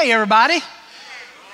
Hey, 0.00 0.12
everybody. 0.12 0.60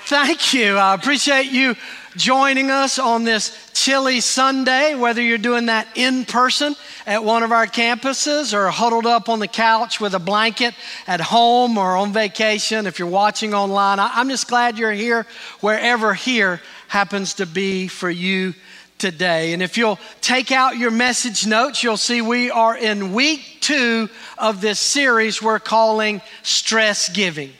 Thank 0.05 0.53
you. 0.53 0.77
I 0.77 0.93
appreciate 0.93 1.51
you 1.51 1.75
joining 2.15 2.71
us 2.71 2.97
on 2.97 3.25
this 3.25 3.71
chilly 3.73 4.21
Sunday, 4.21 4.95
whether 4.95 5.21
you're 5.21 5.37
doing 5.37 5.65
that 5.65 5.85
in 5.95 6.23
person 6.23 6.73
at 7.05 7.25
one 7.25 7.43
of 7.43 7.51
our 7.51 7.67
campuses 7.67 8.53
or 8.53 8.69
huddled 8.69 9.05
up 9.05 9.27
on 9.27 9.39
the 9.39 9.49
couch 9.49 9.99
with 9.99 10.13
a 10.13 10.19
blanket 10.19 10.73
at 11.07 11.19
home 11.19 11.77
or 11.77 11.97
on 11.97 12.13
vacation. 12.13 12.87
If 12.87 12.99
you're 12.99 13.09
watching 13.09 13.53
online, 13.53 13.99
I'm 13.99 14.29
just 14.29 14.47
glad 14.47 14.77
you're 14.77 14.93
here 14.93 15.27
wherever 15.59 16.13
here 16.13 16.61
happens 16.87 17.33
to 17.33 17.45
be 17.45 17.89
for 17.89 18.09
you 18.09 18.53
today. 18.97 19.51
And 19.51 19.61
if 19.61 19.77
you'll 19.77 19.99
take 20.21 20.53
out 20.53 20.77
your 20.77 20.91
message 20.91 21.45
notes, 21.45 21.83
you'll 21.83 21.97
see 21.97 22.21
we 22.21 22.49
are 22.49 22.77
in 22.77 23.13
week 23.13 23.57
two 23.59 24.07
of 24.37 24.61
this 24.61 24.79
series 24.79 25.41
we're 25.41 25.59
calling 25.59 26.21
Stress 26.43 27.09
Giving. 27.09 27.51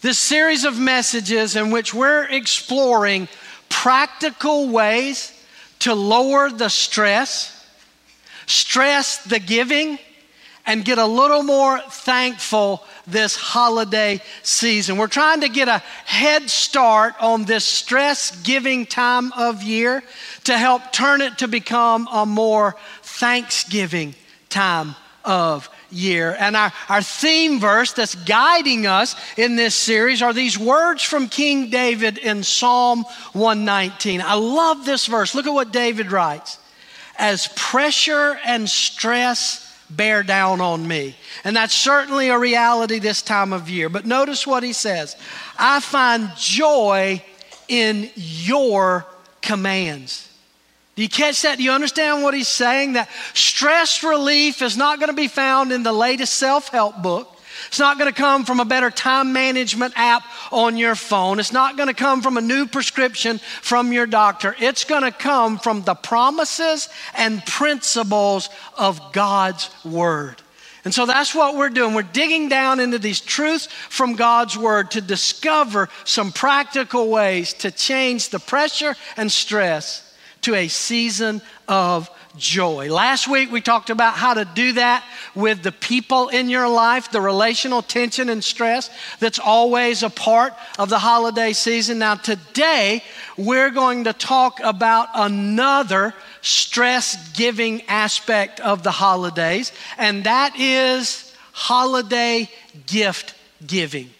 This 0.00 0.18
series 0.18 0.64
of 0.64 0.78
messages 0.78 1.56
in 1.56 1.70
which 1.70 1.92
we're 1.92 2.24
exploring 2.24 3.28
practical 3.68 4.70
ways 4.70 5.30
to 5.80 5.94
lower 5.94 6.48
the 6.48 6.70
stress, 6.70 7.66
stress 8.46 9.22
the 9.24 9.38
giving, 9.38 9.98
and 10.64 10.86
get 10.86 10.96
a 10.96 11.04
little 11.04 11.42
more 11.42 11.80
thankful 11.80 12.82
this 13.06 13.36
holiday 13.36 14.22
season. 14.42 14.96
We're 14.96 15.06
trying 15.06 15.42
to 15.42 15.50
get 15.50 15.68
a 15.68 15.78
head 16.06 16.48
start 16.48 17.14
on 17.20 17.44
this 17.44 17.66
stress 17.66 18.30
giving 18.42 18.86
time 18.86 19.32
of 19.32 19.62
year 19.62 20.02
to 20.44 20.56
help 20.56 20.92
turn 20.92 21.20
it 21.20 21.38
to 21.38 21.48
become 21.48 22.08
a 22.10 22.24
more 22.24 22.74
thanksgiving 23.02 24.14
time 24.48 24.96
of 25.24 25.68
year. 25.90 26.36
And 26.38 26.56
our, 26.56 26.72
our 26.88 27.02
theme 27.02 27.60
verse 27.60 27.92
that's 27.92 28.14
guiding 28.14 28.86
us 28.86 29.16
in 29.36 29.56
this 29.56 29.74
series 29.74 30.22
are 30.22 30.32
these 30.32 30.58
words 30.58 31.02
from 31.02 31.28
King 31.28 31.70
David 31.70 32.18
in 32.18 32.42
Psalm 32.42 33.04
119. 33.32 34.20
I 34.20 34.34
love 34.34 34.84
this 34.84 35.06
verse. 35.06 35.34
Look 35.34 35.46
at 35.46 35.52
what 35.52 35.72
David 35.72 36.12
writes. 36.12 36.58
As 37.18 37.48
pressure 37.54 38.38
and 38.44 38.68
stress 38.68 39.66
bear 39.90 40.22
down 40.22 40.60
on 40.60 40.86
me. 40.86 41.16
And 41.44 41.56
that's 41.56 41.74
certainly 41.74 42.28
a 42.28 42.38
reality 42.38 42.98
this 42.98 43.22
time 43.22 43.52
of 43.52 43.68
year. 43.68 43.88
But 43.88 44.06
notice 44.06 44.46
what 44.46 44.62
he 44.62 44.72
says 44.72 45.16
I 45.58 45.80
find 45.80 46.30
joy 46.36 47.22
in 47.68 48.10
your 48.14 49.06
commands. 49.42 50.29
Do 50.96 51.02
you 51.02 51.08
catch 51.08 51.42
that? 51.42 51.58
Do 51.58 51.64
you 51.64 51.70
understand 51.70 52.22
what 52.22 52.34
he's 52.34 52.48
saying? 52.48 52.94
That 52.94 53.08
stress 53.34 54.02
relief 54.02 54.60
is 54.60 54.76
not 54.76 54.98
going 54.98 55.08
to 55.08 55.16
be 55.16 55.28
found 55.28 55.72
in 55.72 55.82
the 55.82 55.92
latest 55.92 56.34
self 56.34 56.68
help 56.68 57.00
book. 57.02 57.36
It's 57.68 57.78
not 57.78 57.98
going 57.98 58.12
to 58.12 58.16
come 58.16 58.44
from 58.44 58.60
a 58.60 58.64
better 58.64 58.90
time 58.90 59.32
management 59.32 59.94
app 59.96 60.22
on 60.50 60.76
your 60.76 60.94
phone. 60.94 61.38
It's 61.38 61.52
not 61.52 61.76
going 61.76 61.88
to 61.88 61.94
come 61.94 62.22
from 62.22 62.36
a 62.36 62.40
new 62.40 62.66
prescription 62.66 63.38
from 63.38 63.92
your 63.92 64.06
doctor. 64.06 64.56
It's 64.58 64.84
going 64.84 65.02
to 65.02 65.12
come 65.12 65.58
from 65.58 65.82
the 65.82 65.94
promises 65.94 66.88
and 67.14 67.44
principles 67.46 68.48
of 68.76 69.12
God's 69.12 69.70
Word. 69.84 70.42
And 70.84 70.94
so 70.94 71.04
that's 71.04 71.34
what 71.34 71.56
we're 71.56 71.68
doing. 71.68 71.94
We're 71.94 72.02
digging 72.02 72.48
down 72.48 72.80
into 72.80 72.98
these 72.98 73.20
truths 73.20 73.66
from 73.66 74.16
God's 74.16 74.56
Word 74.56 74.90
to 74.92 75.00
discover 75.00 75.88
some 76.04 76.32
practical 76.32 77.10
ways 77.10 77.52
to 77.54 77.70
change 77.70 78.30
the 78.30 78.38
pressure 78.38 78.96
and 79.16 79.30
stress 79.30 80.09
to 80.42 80.54
a 80.54 80.68
season 80.68 81.42
of 81.68 82.10
joy. 82.36 82.92
Last 82.92 83.28
week 83.28 83.50
we 83.50 83.60
talked 83.60 83.90
about 83.90 84.14
how 84.14 84.34
to 84.34 84.44
do 84.44 84.72
that 84.74 85.04
with 85.34 85.62
the 85.62 85.72
people 85.72 86.28
in 86.28 86.48
your 86.48 86.68
life, 86.68 87.10
the 87.10 87.20
relational 87.20 87.82
tension 87.82 88.28
and 88.28 88.42
stress 88.42 88.90
that's 89.18 89.38
always 89.38 90.02
a 90.02 90.10
part 90.10 90.54
of 90.78 90.88
the 90.88 90.98
holiday 90.98 91.52
season. 91.52 91.98
Now, 91.98 92.14
today 92.14 93.02
we're 93.36 93.70
going 93.70 94.04
to 94.04 94.12
talk 94.12 94.60
about 94.62 95.08
another 95.14 96.14
stress 96.40 97.32
giving 97.32 97.82
aspect 97.82 98.60
of 98.60 98.82
the 98.82 98.90
holidays, 98.90 99.72
and 99.98 100.24
that 100.24 100.58
is 100.58 101.34
holiday 101.52 102.48
gift 102.86 103.34
giving. 103.66 104.10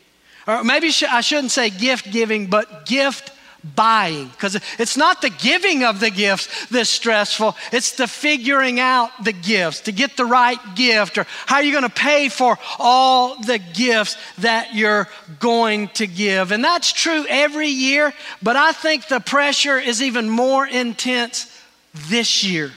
Or 0.46 0.64
maybe 0.64 0.90
I 1.08 1.20
shouldn't 1.20 1.52
say 1.52 1.70
gift 1.70 2.10
giving, 2.10 2.48
but 2.48 2.86
gift 2.86 3.32
buying. 3.76 4.28
Because 4.28 4.60
it's 4.78 4.96
not 4.96 5.22
the 5.22 5.30
giving 5.30 5.84
of 5.84 6.00
the 6.00 6.10
gifts 6.10 6.66
that's 6.66 6.90
stressful. 6.90 7.56
It's 7.72 7.92
the 7.92 8.06
figuring 8.06 8.80
out 8.80 9.10
the 9.24 9.32
gifts 9.32 9.80
to 9.82 9.92
get 9.92 10.16
the 10.16 10.24
right 10.24 10.58
gift 10.74 11.18
or 11.18 11.26
how 11.46 11.56
are 11.56 11.62
you 11.62 11.72
going 11.72 11.84
to 11.84 11.90
pay 11.90 12.28
for 12.28 12.58
all 12.78 13.40
the 13.42 13.58
gifts 13.58 14.16
that 14.38 14.74
you're 14.74 15.08
going 15.38 15.88
to 15.88 16.06
give. 16.06 16.52
And 16.52 16.64
that's 16.64 16.92
true 16.92 17.24
every 17.28 17.68
year 17.68 18.12
but 18.42 18.56
i 18.56 18.72
think 18.72 19.08
the 19.08 19.20
pressure 19.20 19.78
is 19.78 20.02
even 20.02 20.28
more 20.28 20.66
intense 20.66 21.46
this 22.08 22.44
year. 22.44 22.72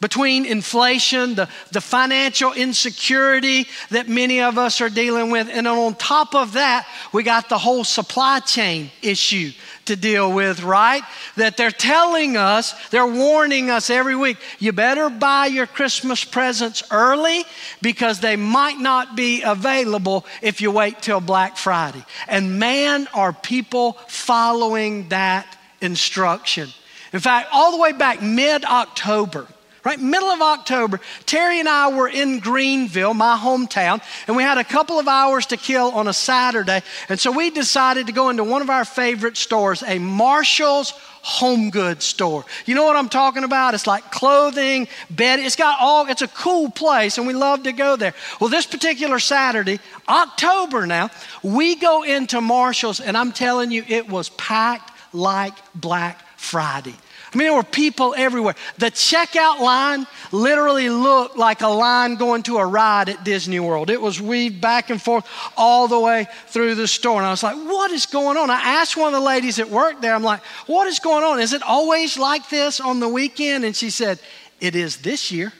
Between 0.00 0.46
inflation, 0.46 1.34
the, 1.34 1.48
the 1.72 1.80
financial 1.82 2.54
insecurity 2.54 3.66
that 3.90 4.08
many 4.08 4.40
of 4.40 4.56
us 4.56 4.80
are 4.80 4.88
dealing 4.88 5.30
with, 5.30 5.50
and 5.52 5.68
on 5.68 5.94
top 5.94 6.34
of 6.34 6.54
that, 6.54 6.86
we 7.12 7.22
got 7.22 7.50
the 7.50 7.58
whole 7.58 7.84
supply 7.84 8.40
chain 8.40 8.90
issue 9.02 9.52
to 9.86 9.96
deal 9.96 10.32
with, 10.32 10.62
right? 10.62 11.02
That 11.36 11.56
they're 11.56 11.70
telling 11.70 12.36
us, 12.36 12.74
they're 12.88 13.06
warning 13.06 13.70
us 13.70 13.90
every 13.90 14.16
week, 14.16 14.36
you 14.58 14.72
better 14.72 15.10
buy 15.10 15.46
your 15.46 15.66
Christmas 15.66 16.24
presents 16.24 16.82
early 16.90 17.44
because 17.82 18.20
they 18.20 18.36
might 18.36 18.78
not 18.78 19.16
be 19.16 19.42
available 19.42 20.26
if 20.42 20.60
you 20.60 20.70
wait 20.70 21.02
till 21.02 21.20
Black 21.20 21.56
Friday. 21.56 22.04
And 22.28 22.58
man, 22.58 23.08
are 23.14 23.32
people 23.32 23.92
following 24.08 25.08
that 25.08 25.56
instruction. 25.80 26.68
In 27.12 27.20
fact, 27.20 27.48
all 27.52 27.72
the 27.72 27.78
way 27.78 27.92
back 27.92 28.22
mid 28.22 28.64
October, 28.64 29.46
Right, 29.82 29.98
middle 29.98 30.28
of 30.28 30.42
October, 30.42 31.00
Terry 31.24 31.58
and 31.58 31.68
I 31.68 31.88
were 31.88 32.08
in 32.08 32.40
Greenville, 32.40 33.14
my 33.14 33.38
hometown, 33.38 34.02
and 34.26 34.36
we 34.36 34.42
had 34.42 34.58
a 34.58 34.64
couple 34.64 34.98
of 34.98 35.08
hours 35.08 35.46
to 35.46 35.56
kill 35.56 35.92
on 35.92 36.06
a 36.06 36.12
Saturday. 36.12 36.82
And 37.08 37.18
so 37.18 37.32
we 37.32 37.48
decided 37.48 38.06
to 38.06 38.12
go 38.12 38.28
into 38.28 38.44
one 38.44 38.60
of 38.60 38.68
our 38.68 38.84
favorite 38.84 39.38
stores, 39.38 39.82
a 39.82 39.98
Marshalls 39.98 40.92
home 41.22 41.70
goods 41.70 42.04
store. 42.04 42.44
You 42.66 42.74
know 42.74 42.84
what 42.84 42.96
I'm 42.96 43.08
talking 43.08 43.42
about? 43.42 43.72
It's 43.72 43.86
like 43.86 44.10
clothing, 44.10 44.86
bed. 45.08 45.40
It's 45.40 45.56
got 45.56 45.78
all, 45.80 46.06
it's 46.10 46.22
a 46.22 46.28
cool 46.28 46.70
place, 46.70 47.16
and 47.16 47.26
we 47.26 47.32
love 47.32 47.62
to 47.62 47.72
go 47.72 47.96
there. 47.96 48.12
Well, 48.38 48.50
this 48.50 48.66
particular 48.66 49.18
Saturday, 49.18 49.80
October 50.08 50.86
now, 50.86 51.08
we 51.42 51.76
go 51.76 52.02
into 52.02 52.42
Marshalls, 52.42 53.00
and 53.00 53.16
I'm 53.16 53.32
telling 53.32 53.70
you, 53.70 53.82
it 53.88 54.10
was 54.10 54.28
packed 54.30 54.92
like 55.14 55.54
Black 55.74 56.20
Friday. 56.38 56.96
I 57.32 57.36
mean, 57.36 57.46
there 57.46 57.54
were 57.54 57.62
people 57.62 58.12
everywhere. 58.16 58.56
The 58.78 58.90
checkout 58.90 59.60
line 59.60 60.06
literally 60.32 60.90
looked 60.90 61.36
like 61.36 61.60
a 61.60 61.68
line 61.68 62.16
going 62.16 62.42
to 62.44 62.58
a 62.58 62.66
ride 62.66 63.08
at 63.08 63.22
Disney 63.22 63.60
World. 63.60 63.88
It 63.88 64.00
was 64.00 64.20
weaved 64.20 64.60
back 64.60 64.90
and 64.90 65.00
forth 65.00 65.28
all 65.56 65.86
the 65.86 66.00
way 66.00 66.26
through 66.48 66.74
the 66.74 66.88
store. 66.88 67.18
And 67.18 67.26
I 67.26 67.30
was 67.30 67.44
like, 67.44 67.54
what 67.54 67.92
is 67.92 68.06
going 68.06 68.36
on? 68.36 68.50
I 68.50 68.60
asked 68.60 68.96
one 68.96 69.14
of 69.14 69.20
the 69.20 69.24
ladies 69.24 69.56
that 69.56 69.70
worked 69.70 70.02
there, 70.02 70.14
I'm 70.14 70.24
like, 70.24 70.42
what 70.66 70.88
is 70.88 70.98
going 70.98 71.22
on? 71.22 71.38
Is 71.38 71.52
it 71.52 71.62
always 71.62 72.18
like 72.18 72.48
this 72.48 72.80
on 72.80 72.98
the 72.98 73.08
weekend? 73.08 73.64
And 73.64 73.76
she 73.76 73.90
said, 73.90 74.18
it 74.60 74.74
is 74.74 74.98
this 74.98 75.30
year. 75.30 75.52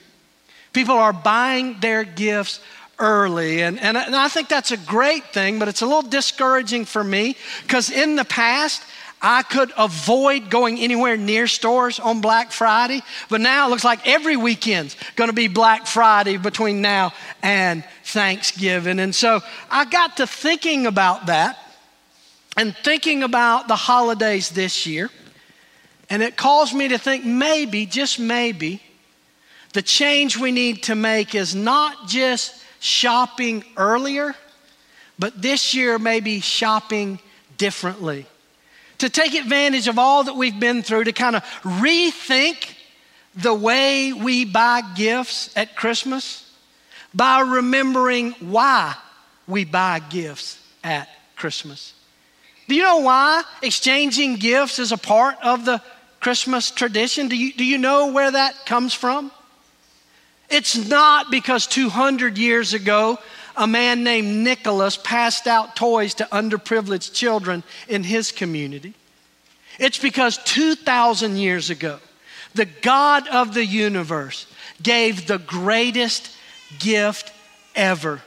People 0.73 0.95
are 0.95 1.13
buying 1.13 1.79
their 1.79 2.03
gifts 2.03 2.59
early. 2.99 3.63
And, 3.63 3.79
and, 3.79 3.95
and 3.97 4.15
I 4.15 4.27
think 4.27 4.49
that's 4.49 4.71
a 4.71 4.77
great 4.77 5.25
thing, 5.27 5.57
but 5.57 5.67
it's 5.69 5.81
a 5.81 5.85
little 5.85 6.01
discouraging 6.01 6.83
for 6.85 7.03
me 7.03 7.35
because 7.63 7.89
in 7.89 8.15
the 8.15 8.25
past, 8.25 8.83
I 9.21 9.43
could 9.43 9.71
avoid 9.77 10.49
going 10.49 10.79
anywhere 10.79 11.15
near 11.15 11.45
stores 11.45 11.99
on 11.99 12.21
Black 12.21 12.51
Friday, 12.51 13.03
but 13.29 13.39
now 13.39 13.67
it 13.67 13.69
looks 13.69 13.83
like 13.83 14.07
every 14.07 14.35
weekend's 14.35 14.95
going 15.15 15.29
to 15.29 15.33
be 15.33 15.47
Black 15.47 15.85
Friday 15.85 16.37
between 16.37 16.81
now 16.81 17.13
and 17.43 17.83
Thanksgiving. 18.03 18.99
And 18.99 19.13
so 19.13 19.41
I 19.69 19.85
got 19.85 20.17
to 20.17 20.25
thinking 20.25 20.87
about 20.87 21.27
that 21.27 21.59
and 22.57 22.75
thinking 22.77 23.21
about 23.21 23.67
the 23.67 23.75
holidays 23.75 24.49
this 24.49 24.87
year. 24.87 25.11
And 26.09 26.23
it 26.23 26.35
caused 26.35 26.73
me 26.73 26.87
to 26.87 26.97
think 26.97 27.23
maybe, 27.23 27.85
just 27.85 28.19
maybe, 28.19 28.81
the 29.73 29.83
change 29.83 30.35
we 30.35 30.51
need 30.51 30.83
to 30.83 30.95
make 30.95 31.35
is 31.35 31.53
not 31.55 32.07
just 32.07 32.61
shopping 32.79 33.63
earlier, 33.77 34.35
but 35.19 35.41
this 35.41 35.75
year 35.75 35.99
maybe 35.99 36.39
shopping 36.39 37.19
differently 37.57 38.25
to 39.01 39.09
take 39.09 39.33
advantage 39.33 39.87
of 39.87 39.97
all 39.97 40.25
that 40.25 40.35
we've 40.35 40.59
been 40.59 40.83
through, 40.83 41.05
to 41.05 41.11
kind 41.11 41.35
of 41.35 41.43
rethink 41.63 42.75
the 43.33 43.51
way 43.53 44.13
we 44.13 44.45
buy 44.45 44.83
gifts 44.95 45.51
at 45.57 45.75
Christmas 45.75 46.47
by 47.11 47.39
remembering 47.39 48.33
why 48.33 48.93
we 49.47 49.65
buy 49.65 49.97
gifts 49.97 50.59
at 50.83 51.09
Christmas. 51.35 51.95
Do 52.67 52.75
you 52.75 52.83
know 52.83 52.97
why 52.97 53.41
exchanging 53.63 54.35
gifts 54.35 54.77
is 54.77 54.91
a 54.91 54.97
part 54.97 55.35
of 55.41 55.65
the 55.65 55.81
Christmas 56.19 56.69
tradition? 56.69 57.27
Do 57.27 57.35
you, 57.35 57.53
do 57.53 57.65
you 57.65 57.79
know 57.79 58.11
where 58.11 58.29
that 58.29 58.67
comes 58.67 58.93
from? 58.93 59.31
It's 60.47 60.87
not 60.87 61.31
because 61.31 61.65
200 61.65 62.37
years 62.37 62.75
ago 62.75 63.17
a 63.61 63.67
man 63.67 64.03
named 64.03 64.43
Nicholas 64.43 64.97
passed 64.97 65.45
out 65.45 65.75
toys 65.75 66.15
to 66.15 66.27
underprivileged 66.31 67.13
children 67.13 67.63
in 67.87 68.03
his 68.03 68.31
community. 68.31 68.95
It's 69.77 69.99
because 69.99 70.39
2,000 70.45 71.37
years 71.37 71.69
ago, 71.69 71.99
the 72.55 72.65
God 72.65 73.27
of 73.27 73.53
the 73.53 73.63
universe 73.63 74.47
gave 74.81 75.27
the 75.27 75.37
greatest 75.37 76.35
gift 76.79 77.31
ever. 77.75 78.23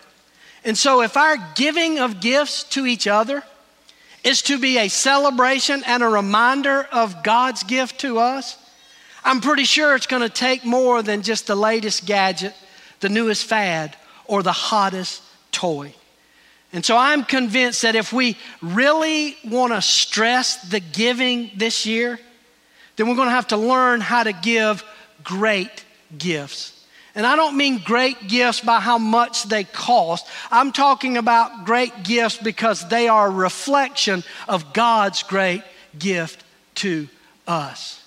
And 0.64 0.78
so, 0.78 1.02
if 1.02 1.16
our 1.16 1.36
giving 1.56 1.98
of 1.98 2.20
gifts 2.20 2.62
to 2.70 2.86
each 2.86 3.08
other 3.08 3.42
is 4.22 4.40
to 4.42 4.56
be 4.56 4.78
a 4.78 4.88
celebration 4.88 5.82
and 5.84 6.04
a 6.04 6.08
reminder 6.08 6.86
of 6.92 7.24
God's 7.24 7.64
gift 7.64 7.98
to 8.02 8.20
us, 8.20 8.56
I'm 9.24 9.40
pretty 9.40 9.64
sure 9.64 9.96
it's 9.96 10.06
going 10.06 10.22
to 10.22 10.28
take 10.28 10.64
more 10.64 11.02
than 11.02 11.22
just 11.22 11.48
the 11.48 11.56
latest 11.56 12.06
gadget, 12.06 12.54
the 13.00 13.08
newest 13.08 13.46
fad, 13.46 13.96
or 14.26 14.42
the 14.42 14.52
hottest 14.52 15.22
toy. 15.52 15.94
And 16.72 16.84
so 16.84 16.96
I'm 16.96 17.24
convinced 17.24 17.82
that 17.82 17.94
if 17.94 18.12
we 18.12 18.36
really 18.60 19.36
want 19.44 19.72
to 19.72 19.80
stress 19.80 20.56
the 20.68 20.80
giving 20.80 21.52
this 21.56 21.86
year, 21.86 22.18
then 22.96 23.08
we're 23.08 23.14
going 23.14 23.28
to 23.28 23.34
have 23.34 23.48
to 23.48 23.56
learn 23.56 24.00
how 24.00 24.24
to 24.24 24.32
give 24.32 24.82
great 25.22 25.84
gifts. 26.18 26.84
And 27.14 27.24
I 27.24 27.36
don't 27.36 27.56
mean 27.56 27.78
great 27.78 28.26
gifts 28.26 28.60
by 28.60 28.80
how 28.80 28.98
much 28.98 29.44
they 29.44 29.62
cost. 29.62 30.26
I'm 30.50 30.72
talking 30.72 31.16
about 31.16 31.64
great 31.64 32.02
gifts 32.02 32.38
because 32.38 32.88
they 32.88 33.06
are 33.06 33.28
a 33.28 33.30
reflection 33.30 34.24
of 34.48 34.72
God's 34.72 35.22
great 35.22 35.62
gift 35.96 36.42
to 36.76 37.08
us. 37.46 38.03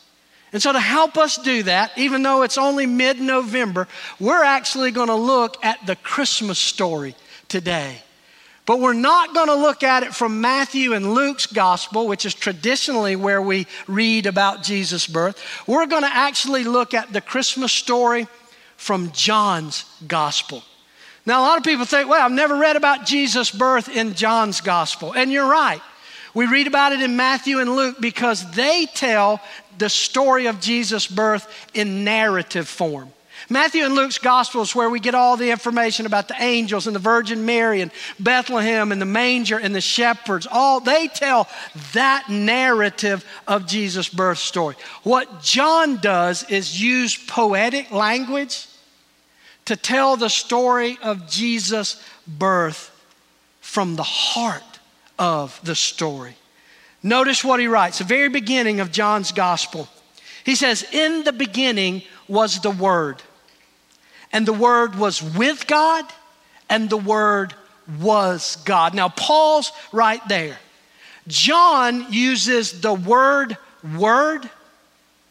And 0.53 0.61
so, 0.61 0.71
to 0.71 0.79
help 0.79 1.17
us 1.17 1.38
do 1.38 1.63
that, 1.63 1.91
even 1.97 2.23
though 2.23 2.44
it's 2.44 2.57
only 2.57 2.85
mid 2.85 3.19
November, 3.19 3.88
we're 4.19 4.44
actually 4.44 4.91
going 4.91 5.09
to 5.09 5.15
look 5.15 5.63
at 5.63 5.85
the 5.85 5.95
Christmas 5.97 6.57
story 6.57 7.15
today. 7.49 8.01
But 8.65 8.81
we're 8.81 8.94
not 8.94 9.33
going 9.33 9.47
to 9.47 9.55
look 9.55 9.81
at 9.81 10.03
it 10.03 10.13
from 10.13 10.41
Matthew 10.41 10.94
and 10.94 11.13
Luke's 11.13 11.45
gospel, 11.45 12.07
which 12.07 12.25
is 12.25 12.33
traditionally 12.33 13.15
where 13.15 13.41
we 13.41 13.65
read 13.88 14.25
about 14.25 14.61
Jesus' 14.61 15.07
birth. 15.07 15.41
We're 15.67 15.85
going 15.85 16.03
to 16.03 16.13
actually 16.13 16.65
look 16.65 16.94
at 16.94 17.13
the 17.13 17.21
Christmas 17.21 17.71
story 17.71 18.27
from 18.75 19.11
John's 19.11 19.85
gospel. 20.05 20.63
Now, 21.25 21.41
a 21.41 21.44
lot 21.44 21.57
of 21.57 21.63
people 21.63 21.85
think, 21.85 22.09
well, 22.09 22.23
I've 22.23 22.31
never 22.31 22.55
read 22.55 22.75
about 22.75 23.05
Jesus' 23.05 23.51
birth 23.51 23.88
in 23.88 24.13
John's 24.15 24.59
gospel. 24.59 25.13
And 25.13 25.31
you're 25.31 25.49
right. 25.49 25.81
We 26.33 26.45
read 26.45 26.67
about 26.67 26.91
it 26.91 27.01
in 27.01 27.15
Matthew 27.15 27.59
and 27.59 27.75
Luke 27.75 27.97
because 27.99 28.49
they 28.51 28.85
tell 28.94 29.41
the 29.77 29.89
story 29.89 30.47
of 30.47 30.59
Jesus' 30.59 31.07
birth 31.07 31.47
in 31.74 32.03
narrative 32.03 32.68
form. 32.68 33.12
Matthew 33.50 33.85
and 33.85 33.95
Luke's 33.95 34.18
gospel 34.18 34.62
is 34.62 34.75
where 34.75 34.89
we 34.89 35.00
get 35.00 35.15
all 35.15 35.38
the 35.38 35.51
information 35.51 36.06
about 36.06 36.27
the 36.27 36.35
angels 36.41 36.88
and 36.88 36.95
the 36.95 37.00
Virgin 37.00 37.45
Mary 37.45 37.81
and 37.81 37.91
Bethlehem 38.19 38.91
and 38.91 39.01
the 39.01 39.06
manger 39.06 39.57
and 39.57 39.74
the 39.74 39.81
shepherds. 39.81 40.47
All 40.50 40.79
they 40.79 41.07
tell 41.07 41.47
that 41.94 42.29
narrative 42.29 43.24
of 43.47 43.68
Jesus' 43.68 44.09
birth 44.09 44.39
story. 44.39 44.75
What 45.03 45.41
John 45.41 45.97
does 45.97 46.44
is 46.50 46.81
use 46.81 47.15
poetic 47.15 47.91
language 47.91 48.68
to 49.65 49.75
tell 49.75 50.18
the 50.18 50.30
story 50.30 50.97
of 51.01 51.30
Jesus' 51.30 52.03
birth 52.27 52.91
from 53.62 53.95
the 53.95 54.03
heart 54.03 54.63
of 55.19 55.59
the 55.63 55.75
story. 55.75 56.35
Notice 57.03 57.44
what 57.44 57.59
he 57.59 57.67
writes, 57.67 57.99
the 57.99 58.03
very 58.03 58.29
beginning 58.29 58.79
of 58.79 58.91
John's 58.91 59.31
gospel. 59.31 59.88
He 60.44 60.55
says, 60.55 60.85
In 60.91 61.23
the 61.23 61.33
beginning 61.33 62.03
was 62.27 62.61
the 62.61 62.71
Word, 62.71 63.21
and 64.31 64.45
the 64.45 64.53
Word 64.53 64.95
was 64.95 65.21
with 65.21 65.67
God, 65.67 66.05
and 66.69 66.89
the 66.89 66.97
Word 66.97 67.53
was 68.01 68.57
God. 68.65 68.94
Now, 68.94 69.09
Paul's 69.09 69.71
right 69.91 70.21
there. 70.27 70.57
John 71.27 72.11
uses 72.11 72.81
the 72.81 72.94
word 72.94 73.57
word 73.97 74.49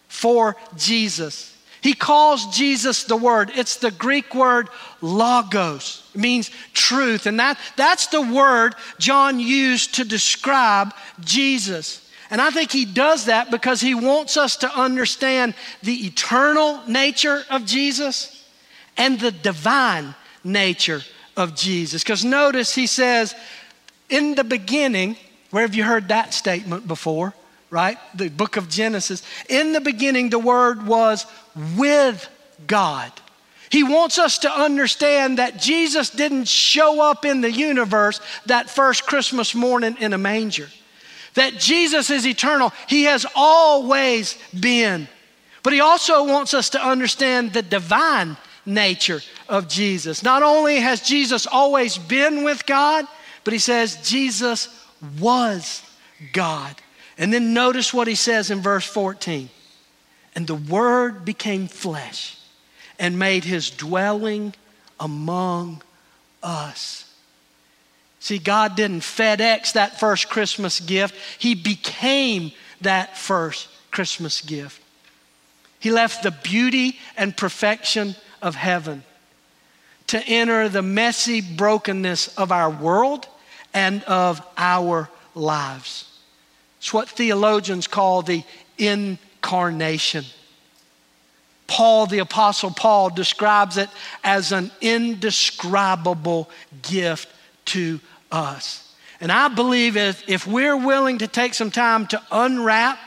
for 0.08 0.56
Jesus. 0.76 1.55
He 1.86 1.94
calls 1.94 2.46
Jesus 2.46 3.04
the 3.04 3.16
Word. 3.16 3.52
It's 3.54 3.76
the 3.76 3.92
Greek 3.92 4.34
word 4.34 4.70
logos. 5.00 6.02
It 6.16 6.20
means 6.20 6.50
truth. 6.72 7.26
And 7.26 7.38
that, 7.38 7.60
that's 7.76 8.08
the 8.08 8.22
word 8.22 8.74
John 8.98 9.38
used 9.38 9.94
to 9.94 10.04
describe 10.04 10.92
Jesus. 11.20 12.10
And 12.28 12.40
I 12.40 12.50
think 12.50 12.72
he 12.72 12.86
does 12.86 13.26
that 13.26 13.52
because 13.52 13.80
he 13.80 13.94
wants 13.94 14.36
us 14.36 14.56
to 14.56 14.76
understand 14.76 15.54
the 15.84 16.06
eternal 16.08 16.82
nature 16.88 17.44
of 17.50 17.64
Jesus 17.64 18.44
and 18.96 19.20
the 19.20 19.30
divine 19.30 20.16
nature 20.42 21.02
of 21.36 21.54
Jesus. 21.54 22.02
Because 22.02 22.24
notice 22.24 22.74
he 22.74 22.88
says, 22.88 23.32
in 24.08 24.34
the 24.34 24.42
beginning, 24.42 25.16
where 25.52 25.62
have 25.62 25.76
you 25.76 25.84
heard 25.84 26.08
that 26.08 26.34
statement 26.34 26.88
before? 26.88 27.32
Right? 27.70 27.98
The 28.14 28.28
book 28.28 28.56
of 28.56 28.68
Genesis. 28.68 29.22
In 29.48 29.72
the 29.72 29.80
beginning, 29.80 30.30
the 30.30 30.38
Word 30.38 30.86
was 30.86 31.26
with 31.76 32.28
God. 32.66 33.12
He 33.70 33.82
wants 33.82 34.18
us 34.18 34.38
to 34.38 34.50
understand 34.50 35.38
that 35.38 35.60
Jesus 35.60 36.10
didn't 36.10 36.48
show 36.48 37.00
up 37.00 37.24
in 37.24 37.40
the 37.40 37.50
universe 37.50 38.20
that 38.46 38.70
first 38.70 39.06
Christmas 39.06 39.54
morning 39.54 39.96
in 39.98 40.12
a 40.12 40.18
manger. 40.18 40.68
That 41.34 41.58
Jesus 41.58 42.08
is 42.10 42.26
eternal. 42.26 42.72
He 42.88 43.04
has 43.04 43.26
always 43.34 44.38
been. 44.58 45.08
But 45.62 45.72
he 45.72 45.80
also 45.80 46.24
wants 46.24 46.54
us 46.54 46.70
to 46.70 46.82
understand 46.82 47.52
the 47.52 47.62
divine 47.62 48.36
nature 48.64 49.20
of 49.48 49.68
Jesus. 49.68 50.22
Not 50.22 50.42
only 50.42 50.76
has 50.76 51.00
Jesus 51.00 51.46
always 51.46 51.98
been 51.98 52.44
with 52.44 52.66
God, 52.66 53.04
but 53.44 53.52
he 53.52 53.58
says 53.58 53.96
Jesus 54.08 54.68
was 55.18 55.82
God. 56.32 56.74
And 57.18 57.32
then 57.32 57.54
notice 57.54 57.94
what 57.94 58.08
he 58.08 58.14
says 58.14 58.50
in 58.50 58.60
verse 58.60 58.86
14. 58.86 59.48
And 60.34 60.46
the 60.46 60.54
Word 60.54 61.24
became 61.24 61.66
flesh 61.66 62.38
and 62.98 63.18
made 63.18 63.44
his 63.44 63.70
dwelling 63.70 64.54
among 65.00 65.82
us. 66.42 67.06
See, 68.20 68.38
God 68.38 68.76
didn't 68.76 69.00
FedEx 69.00 69.74
that 69.74 70.00
first 70.00 70.28
Christmas 70.28 70.80
gift, 70.80 71.14
He 71.38 71.54
became 71.54 72.52
that 72.80 73.16
first 73.16 73.68
Christmas 73.90 74.40
gift. 74.40 74.82
He 75.78 75.90
left 75.92 76.22
the 76.22 76.32
beauty 76.32 76.98
and 77.16 77.36
perfection 77.36 78.16
of 78.42 78.54
heaven 78.54 79.04
to 80.08 80.18
enter 80.26 80.68
the 80.68 80.82
messy 80.82 81.40
brokenness 81.40 82.36
of 82.36 82.50
our 82.50 82.70
world 82.70 83.28
and 83.72 84.02
of 84.04 84.44
our 84.56 85.08
lives. 85.34 86.10
It's 86.86 86.94
what 86.94 87.08
theologians 87.08 87.88
call 87.88 88.22
the 88.22 88.44
incarnation. 88.78 90.24
Paul, 91.66 92.06
the 92.06 92.20
Apostle 92.20 92.70
Paul, 92.70 93.10
describes 93.10 93.76
it 93.76 93.90
as 94.22 94.52
an 94.52 94.70
indescribable 94.80 96.48
gift 96.82 97.28
to 97.64 97.98
us. 98.30 98.94
And 99.20 99.32
I 99.32 99.48
believe 99.48 99.96
if, 99.96 100.28
if 100.28 100.46
we're 100.46 100.76
willing 100.76 101.18
to 101.18 101.26
take 101.26 101.54
some 101.54 101.72
time 101.72 102.06
to 102.06 102.22
unwrap 102.30 103.00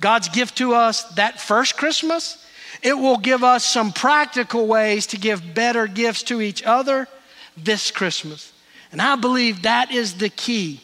God's 0.00 0.30
gift 0.30 0.56
to 0.56 0.72
us 0.72 1.02
that 1.16 1.38
first 1.38 1.76
Christmas, 1.76 2.42
it 2.82 2.94
will 2.94 3.18
give 3.18 3.44
us 3.44 3.66
some 3.66 3.92
practical 3.92 4.66
ways 4.66 5.08
to 5.08 5.18
give 5.18 5.52
better 5.52 5.86
gifts 5.86 6.22
to 6.22 6.40
each 6.40 6.62
other 6.62 7.06
this 7.54 7.90
Christmas. 7.90 8.50
And 8.92 9.02
I 9.02 9.14
believe 9.16 9.60
that 9.60 9.90
is 9.90 10.14
the 10.14 10.30
key 10.30 10.80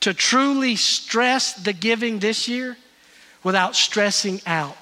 to 0.00 0.14
truly 0.14 0.76
stress 0.76 1.54
the 1.54 1.72
giving 1.72 2.18
this 2.18 2.48
year 2.48 2.76
without 3.42 3.74
stressing 3.74 4.40
out 4.46 4.76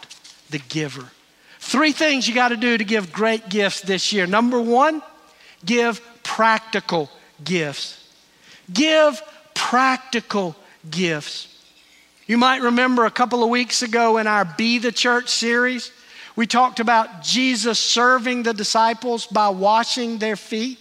the 0.50 0.58
giver. 0.58 1.11
Three 1.58 1.92
things 1.92 2.28
you 2.28 2.35
got 2.35 2.49
to 2.49 2.56
do 2.56 2.78
to 2.78 2.85
give 2.85 3.12
great 3.12 3.49
gifts 3.49 3.80
this 3.80 4.12
year. 4.12 4.26
Number 4.26 4.61
one, 4.61 5.02
give 5.64 6.00
practical 6.23 7.11
gifts. 7.42 8.02
Give 8.73 9.20
practical 9.54 10.54
gifts. 10.88 11.52
You 12.26 12.38
might 12.38 12.62
remember 12.62 13.04
a 13.04 13.11
couple 13.11 13.42
of 13.42 13.50
weeks 13.50 13.82
ago 13.82 14.18
in 14.18 14.26
our 14.26 14.44
Be 14.44 14.78
the 14.78 14.92
Church 14.92 15.28
series, 15.28 15.92
we 16.37 16.46
talked 16.46 16.80
about 16.80 17.23
Jesus 17.23 17.78
serving 17.78 18.42
the 18.42 18.52
disciples 18.52 19.26
by 19.26 19.49
washing 19.49 20.18
their 20.18 20.37
feet. 20.37 20.78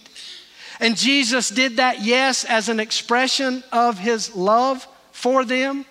And 0.80 0.96
Jesus 0.96 1.48
did 1.48 1.76
that, 1.78 2.02
yes, 2.02 2.44
as 2.44 2.68
an 2.68 2.80
expression 2.80 3.64
of 3.72 3.98
his 3.98 4.34
love 4.34 4.86
for 5.12 5.44
them, 5.44 5.86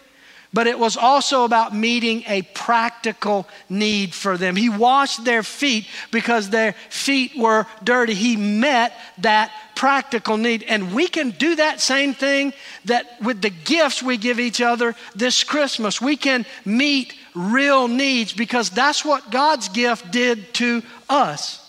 but 0.53 0.67
it 0.67 0.79
was 0.79 0.95
also 0.95 1.43
about 1.43 1.75
meeting 1.75 2.23
a 2.27 2.41
practical 2.41 3.45
need 3.67 4.13
for 4.13 4.37
them. 4.37 4.55
He 4.55 4.69
washed 4.69 5.25
their 5.25 5.43
feet 5.43 5.85
because 6.11 6.49
their 6.49 6.73
feet 6.89 7.35
were 7.35 7.67
dirty. 7.83 8.13
He 8.13 8.37
met 8.37 8.93
that 9.17 9.51
practical 9.75 10.37
need. 10.37 10.63
And 10.63 10.93
we 10.93 11.09
can 11.09 11.31
do 11.31 11.57
that 11.57 11.81
same 11.81 12.13
thing 12.13 12.53
that 12.85 13.21
with 13.21 13.41
the 13.41 13.49
gifts 13.49 14.01
we 14.01 14.15
give 14.15 14.39
each 14.39 14.61
other 14.61 14.95
this 15.13 15.43
Christmas. 15.43 15.99
We 15.99 16.15
can 16.15 16.45
meet 16.63 17.13
real 17.33 17.89
needs 17.89 18.31
because 18.31 18.69
that's 18.69 19.03
what 19.03 19.29
God's 19.31 19.67
gift 19.67 20.09
did 20.11 20.53
to 20.53 20.83
us. 21.09 21.64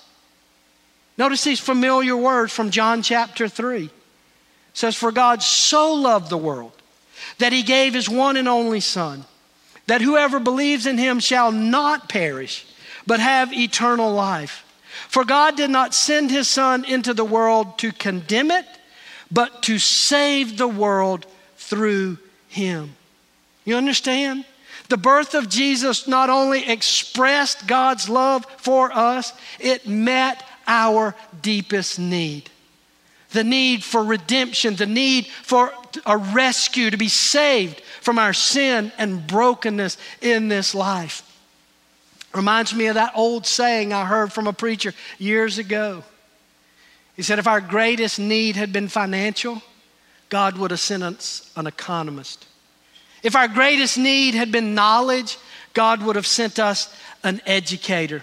Notice 1.18 1.44
these 1.44 1.60
familiar 1.60 2.16
words 2.16 2.52
from 2.52 2.70
John 2.70 3.02
chapter 3.02 3.48
3. 3.48 3.84
It 3.84 3.90
says, 4.74 4.94
For 4.96 5.12
God 5.12 5.42
so 5.42 5.94
loved 5.94 6.28
the 6.28 6.36
world 6.36 6.72
that 7.38 7.52
he 7.52 7.62
gave 7.62 7.94
his 7.94 8.08
one 8.08 8.36
and 8.36 8.48
only 8.48 8.80
Son, 8.80 9.24
that 9.86 10.02
whoever 10.02 10.38
believes 10.38 10.86
in 10.86 10.98
him 10.98 11.20
shall 11.20 11.52
not 11.52 12.08
perish, 12.08 12.66
but 13.06 13.20
have 13.20 13.52
eternal 13.52 14.12
life. 14.12 14.64
For 15.08 15.24
God 15.24 15.56
did 15.56 15.70
not 15.70 15.94
send 15.94 16.30
his 16.30 16.48
Son 16.48 16.84
into 16.84 17.14
the 17.14 17.24
world 17.24 17.78
to 17.78 17.92
condemn 17.92 18.50
it, 18.50 18.66
but 19.30 19.62
to 19.64 19.78
save 19.78 20.58
the 20.58 20.68
world 20.68 21.26
through 21.56 22.18
him. 22.48 22.94
You 23.64 23.76
understand? 23.76 24.44
The 24.88 24.96
birth 24.96 25.34
of 25.34 25.48
Jesus 25.48 26.06
not 26.06 26.30
only 26.30 26.68
expressed 26.68 27.66
God's 27.66 28.08
love 28.08 28.46
for 28.58 28.92
us, 28.92 29.32
it 29.58 29.86
met 29.86 30.42
our 30.66 31.14
deepest 31.42 31.98
need 31.98 32.50
the 33.36 33.44
need 33.44 33.84
for 33.84 34.02
redemption, 34.02 34.76
the 34.76 34.86
need 34.86 35.26
for 35.26 35.72
a 36.04 36.16
rescue, 36.16 36.90
to 36.90 36.96
be 36.96 37.08
saved 37.08 37.80
from 38.00 38.18
our 38.18 38.32
sin 38.32 38.90
and 38.98 39.26
brokenness 39.26 39.98
in 40.20 40.48
this 40.48 40.74
life. 40.74 41.22
Reminds 42.34 42.74
me 42.74 42.86
of 42.86 42.94
that 42.94 43.12
old 43.14 43.46
saying 43.46 43.92
I 43.92 44.04
heard 44.04 44.32
from 44.32 44.46
a 44.46 44.52
preacher 44.52 44.92
years 45.18 45.58
ago. 45.58 46.02
He 47.14 47.22
said, 47.22 47.38
If 47.38 47.46
our 47.46 47.60
greatest 47.60 48.18
need 48.18 48.56
had 48.56 48.72
been 48.72 48.88
financial, 48.88 49.62
God 50.28 50.58
would 50.58 50.70
have 50.70 50.80
sent 50.80 51.02
us 51.02 51.50
an 51.56 51.66
economist. 51.66 52.46
If 53.22 53.36
our 53.36 53.48
greatest 53.48 53.96
need 53.96 54.34
had 54.34 54.52
been 54.52 54.74
knowledge, 54.74 55.38
God 55.72 56.02
would 56.02 56.16
have 56.16 56.26
sent 56.26 56.58
us 56.58 56.94
an 57.22 57.40
educator. 57.46 58.22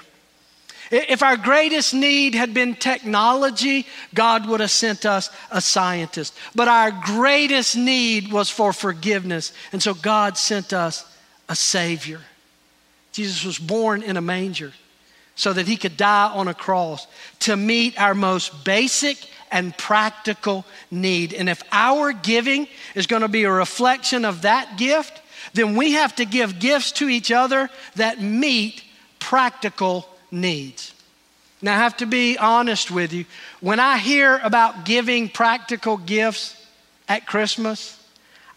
If 0.95 1.23
our 1.23 1.37
greatest 1.37 1.95
need 1.95 2.35
had 2.35 2.53
been 2.53 2.75
technology, 2.75 3.87
God 4.13 4.45
would 4.45 4.59
have 4.59 4.69
sent 4.69 5.07
us 5.07 5.31
a 5.49 5.59
scientist. 5.59 6.35
But 6.53 6.67
our 6.67 6.91
greatest 6.91 7.75
need 7.75 8.31
was 8.31 8.51
for 8.51 8.71
forgiveness. 8.71 9.53
And 9.71 9.81
so 9.81 9.95
God 9.95 10.37
sent 10.37 10.71
us 10.71 11.03
a 11.49 11.55
Savior. 11.55 12.21
Jesus 13.11 13.43
was 13.43 13.57
born 13.57 14.03
in 14.03 14.17
a 14.17 14.21
manger 14.21 14.71
so 15.33 15.51
that 15.51 15.67
he 15.67 15.77
could 15.77 15.97
die 15.97 16.31
on 16.31 16.47
a 16.47 16.53
cross 16.53 17.07
to 17.39 17.55
meet 17.55 17.99
our 17.99 18.13
most 18.13 18.63
basic 18.63 19.17
and 19.51 19.75
practical 19.75 20.63
need. 20.91 21.33
And 21.33 21.49
if 21.49 21.63
our 21.71 22.13
giving 22.13 22.67
is 22.93 23.07
going 23.07 23.23
to 23.23 23.27
be 23.27 23.45
a 23.45 23.51
reflection 23.51 24.25
of 24.25 24.43
that 24.43 24.77
gift, 24.77 25.23
then 25.55 25.75
we 25.75 25.93
have 25.93 26.15
to 26.17 26.25
give 26.25 26.59
gifts 26.59 26.91
to 26.93 27.09
each 27.09 27.31
other 27.31 27.71
that 27.95 28.21
meet 28.21 28.83
practical 29.17 30.07
needs. 30.33 30.93
Now, 31.61 31.75
I 31.75 31.77
have 31.77 31.95
to 31.97 32.05
be 32.05 32.37
honest 32.37 32.91
with 32.91 33.13
you. 33.13 33.25
When 33.61 33.79
I 33.79 33.97
hear 33.97 34.41
about 34.43 34.83
giving 34.83 35.29
practical 35.29 35.95
gifts 35.95 36.57
at 37.07 37.25
Christmas, 37.25 37.97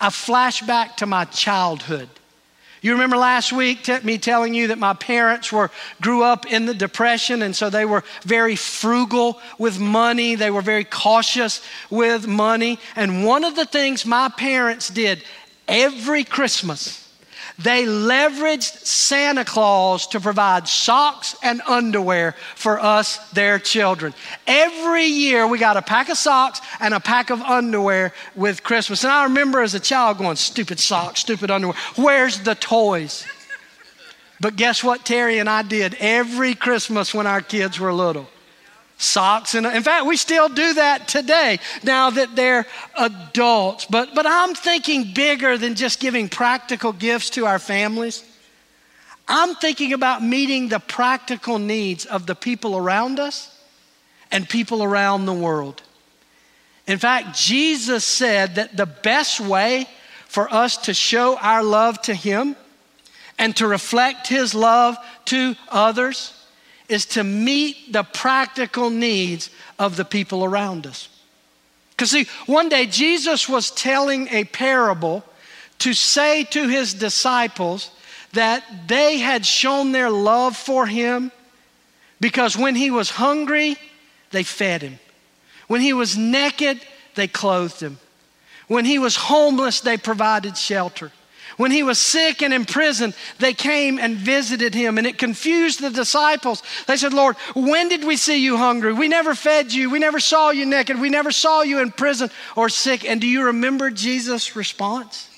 I 0.00 0.10
flash 0.10 0.62
back 0.62 0.96
to 0.96 1.06
my 1.06 1.24
childhood. 1.26 2.08
You 2.82 2.92
remember 2.92 3.16
last 3.16 3.52
week 3.52 3.84
t- 3.84 3.98
me 4.00 4.18
telling 4.18 4.54
you 4.54 4.68
that 4.68 4.78
my 4.78 4.92
parents 4.92 5.52
were 5.52 5.70
grew 6.00 6.22
up 6.22 6.46
in 6.46 6.66
the 6.66 6.74
depression 6.74 7.42
and 7.42 7.54
so 7.54 7.70
they 7.70 7.84
were 7.84 8.04
very 8.22 8.54
frugal 8.54 9.40
with 9.58 9.78
money, 9.78 10.34
they 10.34 10.50
were 10.50 10.62
very 10.62 10.84
cautious 10.84 11.64
with 11.90 12.26
money, 12.26 12.78
and 12.94 13.24
one 13.24 13.44
of 13.44 13.56
the 13.56 13.64
things 13.64 14.04
my 14.04 14.28
parents 14.28 14.88
did 14.88 15.22
every 15.66 16.22
Christmas 16.22 17.05
they 17.58 17.86
leveraged 17.86 18.84
Santa 18.84 19.44
Claus 19.44 20.06
to 20.08 20.20
provide 20.20 20.68
socks 20.68 21.36
and 21.42 21.62
underwear 21.66 22.34
for 22.54 22.78
us, 22.78 23.16
their 23.30 23.58
children. 23.58 24.12
Every 24.46 25.06
year 25.06 25.46
we 25.46 25.58
got 25.58 25.78
a 25.78 25.82
pack 25.82 26.10
of 26.10 26.18
socks 26.18 26.60
and 26.80 26.92
a 26.92 27.00
pack 27.00 27.30
of 27.30 27.40
underwear 27.40 28.12
with 28.34 28.62
Christmas. 28.62 29.04
And 29.04 29.12
I 29.12 29.24
remember 29.24 29.62
as 29.62 29.74
a 29.74 29.80
child 29.80 30.18
going, 30.18 30.36
stupid 30.36 30.78
socks, 30.78 31.20
stupid 31.20 31.50
underwear. 31.50 31.76
Where's 31.96 32.40
the 32.40 32.54
toys? 32.54 33.26
But 34.38 34.56
guess 34.56 34.84
what 34.84 35.06
Terry 35.06 35.38
and 35.38 35.48
I 35.48 35.62
did 35.62 35.96
every 35.98 36.54
Christmas 36.54 37.14
when 37.14 37.26
our 37.26 37.40
kids 37.40 37.80
were 37.80 37.92
little? 37.92 38.28
Socks 38.98 39.54
and 39.54 39.66
in 39.66 39.82
fact 39.82 40.06
we 40.06 40.16
still 40.16 40.48
do 40.48 40.74
that 40.74 41.06
today 41.06 41.58
now 41.82 42.08
that 42.10 42.34
they're 42.34 42.66
adults. 42.98 43.84
But 43.84 44.14
but 44.14 44.26
i'm 44.26 44.54
thinking 44.54 45.12
bigger 45.12 45.58
than 45.58 45.74
just 45.74 46.00
giving 46.00 46.28
practical 46.28 46.92
gifts 46.92 47.30
to 47.30 47.46
our 47.46 47.58
families. 47.58 48.24
I'm 49.28 49.54
thinking 49.56 49.92
about 49.92 50.22
meeting 50.22 50.68
the 50.68 50.78
practical 50.78 51.58
needs 51.58 52.06
of 52.06 52.26
the 52.26 52.34
people 52.34 52.76
around 52.76 53.18
us 53.18 53.52
and 54.30 54.48
people 54.48 54.82
around 54.82 55.26
the 55.26 55.34
world. 55.34 55.82
In 56.86 56.98
fact 56.98 57.36
jesus 57.36 58.04
said 58.04 58.54
that 58.54 58.76
the 58.76 58.86
best 58.86 59.40
way 59.40 59.86
for 60.26 60.52
us 60.52 60.78
to 60.78 60.94
show 60.94 61.36
our 61.36 61.62
love 61.62 62.00
to 62.02 62.14
him 62.14 62.56
and 63.38 63.54
to 63.56 63.66
reflect 63.66 64.26
his 64.26 64.54
love 64.54 64.96
to 65.26 65.54
others 65.68 66.32
is 66.88 67.06
to 67.06 67.24
meet 67.24 67.92
the 67.92 68.02
practical 68.02 68.90
needs 68.90 69.50
of 69.78 69.96
the 69.96 70.04
people 70.04 70.44
around 70.44 70.86
us. 70.86 71.08
Because, 71.90 72.10
see, 72.10 72.26
one 72.46 72.68
day 72.68 72.86
Jesus 72.86 73.48
was 73.48 73.70
telling 73.70 74.28
a 74.28 74.44
parable 74.44 75.24
to 75.78 75.94
say 75.94 76.44
to 76.44 76.68
his 76.68 76.94
disciples 76.94 77.90
that 78.32 78.62
they 78.86 79.18
had 79.18 79.46
shown 79.46 79.92
their 79.92 80.10
love 80.10 80.56
for 80.56 80.86
him 80.86 81.32
because 82.20 82.56
when 82.56 82.74
he 82.74 82.90
was 82.90 83.10
hungry, 83.10 83.76
they 84.30 84.42
fed 84.42 84.82
him. 84.82 84.98
When 85.68 85.80
he 85.80 85.92
was 85.92 86.16
naked, 86.16 86.80
they 87.14 87.28
clothed 87.28 87.80
him. 87.80 87.98
When 88.68 88.84
he 88.84 88.98
was 88.98 89.16
homeless, 89.16 89.80
they 89.80 89.96
provided 89.96 90.56
shelter. 90.56 91.12
When 91.56 91.70
he 91.70 91.82
was 91.82 91.98
sick 91.98 92.42
and 92.42 92.52
in 92.52 92.66
prison, 92.66 93.14
they 93.38 93.54
came 93.54 93.98
and 93.98 94.16
visited 94.16 94.74
him, 94.74 94.98
and 94.98 95.06
it 95.06 95.16
confused 95.16 95.80
the 95.80 95.90
disciples. 95.90 96.62
They 96.86 96.98
said, 96.98 97.14
Lord, 97.14 97.36
when 97.54 97.88
did 97.88 98.04
we 98.04 98.16
see 98.16 98.42
you 98.42 98.58
hungry? 98.58 98.92
We 98.92 99.08
never 99.08 99.34
fed 99.34 99.72
you. 99.72 99.88
We 99.88 99.98
never 99.98 100.20
saw 100.20 100.50
you 100.50 100.66
naked. 100.66 101.00
We 101.00 101.08
never 101.08 101.30
saw 101.30 101.62
you 101.62 101.80
in 101.80 101.92
prison 101.92 102.30
or 102.56 102.68
sick. 102.68 103.08
And 103.08 103.20
do 103.20 103.26
you 103.26 103.44
remember 103.44 103.90
Jesus' 103.90 104.54
response? 104.54 105.30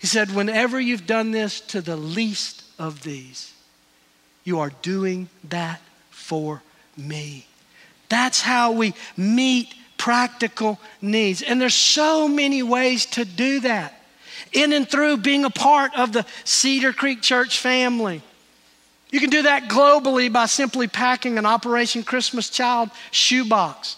He 0.00 0.08
said, 0.08 0.34
Whenever 0.34 0.80
you've 0.80 1.06
done 1.06 1.30
this 1.30 1.60
to 1.60 1.80
the 1.80 1.96
least 1.96 2.64
of 2.76 3.04
these, 3.04 3.52
you 4.42 4.58
are 4.58 4.72
doing 4.82 5.28
that 5.44 5.80
for 6.10 6.62
me. 6.96 7.46
That's 8.08 8.40
how 8.40 8.72
we 8.72 8.94
meet 9.16 9.72
practical 9.98 10.80
needs. 11.00 11.42
And 11.42 11.60
there's 11.60 11.76
so 11.76 12.26
many 12.26 12.64
ways 12.64 13.06
to 13.06 13.24
do 13.24 13.60
that 13.60 14.01
in 14.52 14.72
and 14.72 14.88
through 14.88 15.18
being 15.18 15.44
a 15.44 15.50
part 15.50 15.94
of 15.96 16.12
the 16.12 16.26
Cedar 16.44 16.92
Creek 16.92 17.22
Church 17.22 17.58
family. 17.58 18.22
You 19.10 19.20
can 19.20 19.30
do 19.30 19.42
that 19.42 19.68
globally 19.68 20.32
by 20.32 20.46
simply 20.46 20.88
packing 20.88 21.38
an 21.38 21.46
Operation 21.46 22.02
Christmas 22.02 22.48
Child 22.48 22.90
shoebox 23.10 23.96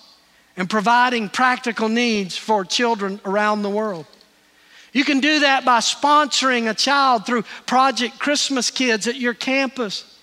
and 0.57 0.69
providing 0.69 1.29
practical 1.29 1.89
needs 1.89 2.37
for 2.37 2.65
children 2.65 3.21
around 3.25 3.63
the 3.63 3.71
world. 3.71 4.07
You 4.93 5.05
can 5.05 5.21
do 5.21 5.41
that 5.41 5.65
by 5.65 5.79
sponsoring 5.79 6.71
a 6.71 6.75
child 6.75 7.27
through 7.27 7.43
Project 7.67 8.19
Christmas 8.19 8.71
Kids 8.71 9.09
at 9.09 9.17
your 9.17 9.35
campus 9.35 10.19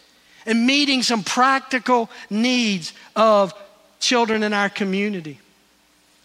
and 0.46 0.66
meeting 0.66 1.04
some 1.04 1.24
practical 1.24 2.10
needs 2.30 2.94
of 3.16 3.54
children 4.00 4.44
in 4.44 4.54
our 4.54 4.70
community. 4.70 5.40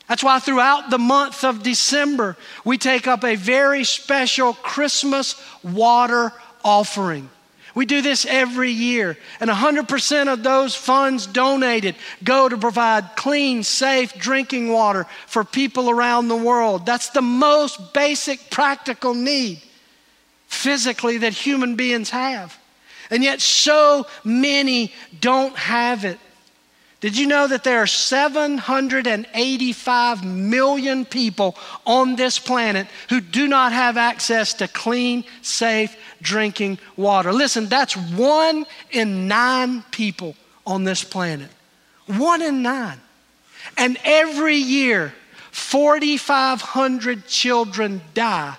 That's 0.09 0.23
why 0.23 0.39
throughout 0.39 0.91
the 0.91 0.99
month 0.99 1.43
of 1.43 1.63
December, 1.63 2.37
we 2.65 2.79
take 2.79 3.07
up 3.07 3.25
a 3.25 3.35
very 3.35 3.85
special 3.85 4.55
Christmas 4.55 5.35
water 5.63 6.33
offering. 6.65 7.29
We 7.75 7.85
do 7.85 8.01
this 8.01 8.25
every 8.25 8.71
year, 8.71 9.19
and 9.39 9.51
100% 9.51 10.33
of 10.33 10.43
those 10.43 10.75
funds 10.75 11.27
donated 11.27 11.95
go 12.25 12.49
to 12.49 12.57
provide 12.57 13.17
clean, 13.17 13.63
safe 13.63 14.15
drinking 14.15 14.73
water 14.73 15.07
for 15.27 15.45
people 15.45 15.91
around 15.91 16.29
the 16.29 16.37
world. 16.37 16.87
That's 16.87 17.11
the 17.11 17.21
most 17.21 17.93
basic 17.93 18.49
practical 18.51 19.13
need 19.13 19.61
physically 20.47 21.19
that 21.19 21.35
human 21.35 21.77
beings 21.77 22.09
have. 22.11 22.57
And 23.11 23.23
yet, 23.23 23.43
so 23.43 24.07
many 24.25 24.95
don't 25.21 25.57
have 25.57 26.07
it. 26.07 26.19
Did 27.01 27.19
you 27.19 27.27
know 27.27 27.47
that 27.47 27.63
there 27.63 27.83
are 27.83 27.87
785 27.87 30.25
million 30.25 31.05
people 31.05 31.55
on 31.85 32.17
this 32.17 32.39
planet 32.39 32.87
who 33.11 33.21
do 33.21 33.47
not 33.47 33.73
have 33.73 33.99
access 33.99 34.55
to 34.55 34.67
clean, 34.67 35.25
safe 35.43 35.95
drinking 36.23 36.79
water? 36.97 37.35
Listen, 37.35 37.67
that's 37.67 37.95
one 37.97 38.65
in 38.91 39.29
nine 39.29 39.83
people 39.91 40.35
on 40.67 40.85
this 40.85 41.05
planet. 41.05 41.51
One 42.07 42.41
in 42.41 42.63
nine. 42.63 42.99
And 43.77 43.99
every 44.03 44.57
year, 44.57 45.13
4,500 45.51 47.27
children 47.27 48.01
die 48.15 48.57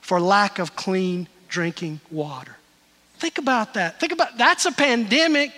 for 0.00 0.20
lack 0.20 0.60
of 0.60 0.76
clean 0.76 1.26
drinking 1.48 1.98
water. 2.10 2.56
Think 3.18 3.38
about 3.38 3.74
that. 3.74 3.98
Think 3.98 4.12
about 4.12 4.38
that's 4.38 4.64
a 4.64 4.72
pandemic 4.72 5.52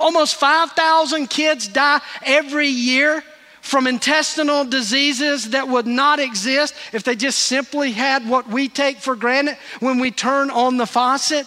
Almost 0.00 0.36
5,000 0.36 1.28
kids 1.28 1.68
die 1.68 2.00
every 2.24 2.68
year 2.68 3.22
from 3.60 3.86
intestinal 3.86 4.64
diseases 4.64 5.50
that 5.50 5.66
would 5.66 5.86
not 5.86 6.20
exist 6.20 6.74
if 6.92 7.02
they 7.02 7.16
just 7.16 7.38
simply 7.38 7.92
had 7.92 8.28
what 8.28 8.46
we 8.48 8.68
take 8.68 8.98
for 8.98 9.16
granted 9.16 9.56
when 9.80 9.98
we 9.98 10.10
turn 10.10 10.50
on 10.50 10.76
the 10.76 10.86
faucet 10.86 11.46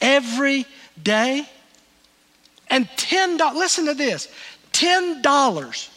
every 0.00 0.66
day. 1.00 1.48
And 2.68 2.88
$10, 2.96 3.54
listen 3.54 3.86
to 3.86 3.94
this 3.94 4.28
$10 4.72 5.88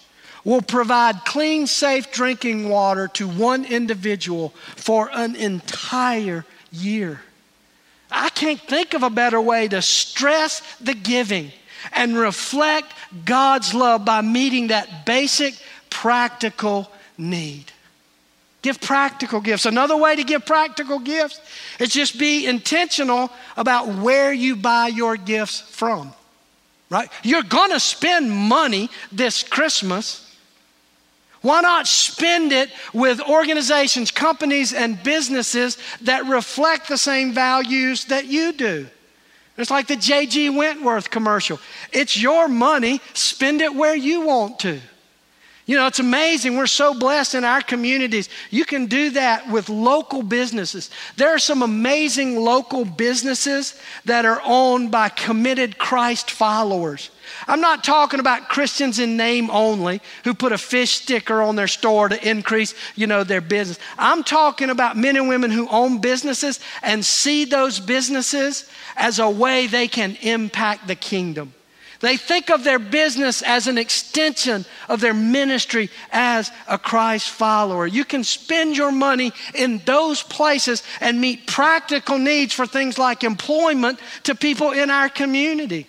will 0.43 0.61
provide 0.61 1.25
clean, 1.25 1.65
safe 1.65 2.11
drinking 2.11 2.69
water 2.69 3.07
to 3.09 3.27
one 3.27 3.65
individual 3.65 4.49
for 4.75 5.09
an 5.11 5.35
entire 5.35 6.45
year. 6.71 7.19
I 8.11 8.29
can't 8.29 8.61
think 8.61 8.93
of 8.93 9.03
a 9.03 9.09
better 9.09 9.41
way 9.41 9.67
to 9.67 9.81
stress 9.81 10.61
the 10.79 10.93
giving 10.93 11.51
and 11.91 12.17
reflect 12.17 12.93
God's 13.25 13.73
love 13.73 14.05
by 14.05 14.21
meeting 14.21 14.67
that 14.67 15.05
basic 15.05 15.55
practical 15.89 16.91
need. 17.17 17.71
Give 18.61 18.79
practical 18.81 19.39
gifts. 19.39 19.65
Another 19.65 19.95
way 19.95 20.15
to 20.15 20.23
give 20.23 20.45
practical 20.45 20.99
gifts 20.99 21.39
is 21.79 21.89
just 21.89 22.19
be 22.19 22.45
intentional 22.45 23.31
about 23.55 23.87
where 23.87 24.33
you 24.33 24.55
buy 24.55 24.87
your 24.87 25.15
gifts 25.15 25.61
from. 25.61 26.13
Right? 26.89 27.09
You're 27.23 27.43
to 27.43 27.79
spend 27.79 28.31
money 28.31 28.89
this 29.11 29.43
Christmas. 29.43 30.23
Why 31.41 31.61
not 31.61 31.87
spend 31.87 32.51
it 32.51 32.69
with 32.93 33.21
organizations, 33.21 34.11
companies, 34.11 34.73
and 34.73 35.01
businesses 35.03 35.77
that 36.01 36.25
reflect 36.25 36.87
the 36.87 36.97
same 36.97 37.33
values 37.33 38.05
that 38.05 38.25
you 38.25 38.53
do? 38.53 38.87
It's 39.57 39.71
like 39.71 39.87
the 39.87 39.95
J.G. 39.95 40.51
Wentworth 40.51 41.09
commercial. 41.09 41.59
It's 41.91 42.15
your 42.15 42.47
money, 42.47 43.01
spend 43.13 43.61
it 43.61 43.73
where 43.73 43.95
you 43.95 44.21
want 44.21 44.59
to. 44.59 44.79
You 45.67 45.75
know, 45.75 45.85
it's 45.85 45.99
amazing. 45.99 46.55
We're 46.55 46.65
so 46.65 46.97
blessed 46.97 47.35
in 47.35 47.43
our 47.43 47.61
communities. 47.61 48.29
You 48.51 48.63
can 48.63 48.85
do 48.85 49.09
that 49.11 49.51
with 49.51 49.67
local 49.67 50.23
businesses. 50.23 50.89
There 51.17 51.35
are 51.35 51.39
some 51.39 51.61
amazing 51.61 52.39
local 52.39 52.85
businesses 52.85 53.77
that 54.05 54.23
are 54.23 54.41
owned 54.45 54.91
by 54.91 55.09
committed 55.09 55.77
Christ 55.77 56.31
followers. 56.31 57.09
I'm 57.49 57.59
not 57.59 57.83
talking 57.83 58.21
about 58.21 58.47
Christians 58.47 58.99
in 58.99 59.17
name 59.17 59.49
only 59.49 60.01
who 60.23 60.33
put 60.33 60.53
a 60.53 60.57
fish 60.57 61.01
sticker 61.01 61.41
on 61.41 61.57
their 61.57 61.67
store 61.67 62.07
to 62.07 62.29
increase, 62.29 62.73
you 62.95 63.05
know, 63.05 63.25
their 63.25 63.41
business. 63.41 63.77
I'm 63.97 64.23
talking 64.23 64.69
about 64.69 64.95
men 64.95 65.17
and 65.17 65.27
women 65.27 65.51
who 65.51 65.67
own 65.67 65.99
businesses 65.99 66.61
and 66.81 67.03
see 67.03 67.43
those 67.43 67.81
businesses 67.81 68.69
as 68.95 69.19
a 69.19 69.29
way 69.29 69.67
they 69.67 69.89
can 69.89 70.15
impact 70.21 70.87
the 70.87 70.95
kingdom. 70.95 71.53
They 71.99 72.15
think 72.17 72.51
of 72.51 72.63
their 72.63 72.79
business 72.79 73.41
as 73.41 73.67
an 73.67 73.77
extension 73.77 74.65
of 74.87 75.01
their 75.01 75.13
ministry 75.13 75.89
as 76.11 76.51
a 76.67 76.77
Christ 76.77 77.29
follower. 77.29 77.87
You 77.87 78.05
can 78.05 78.23
spend 78.23 78.77
your 78.77 78.91
money 78.91 79.33
in 79.55 79.79
those 79.85 80.21
places 80.21 80.83
and 81.01 81.19
meet 81.19 81.47
practical 81.47 82.19
needs 82.19 82.53
for 82.53 82.67
things 82.67 82.99
like 82.99 83.23
employment 83.23 83.99
to 84.23 84.35
people 84.35 84.71
in 84.71 84.91
our 84.91 85.09
community. 85.09 85.87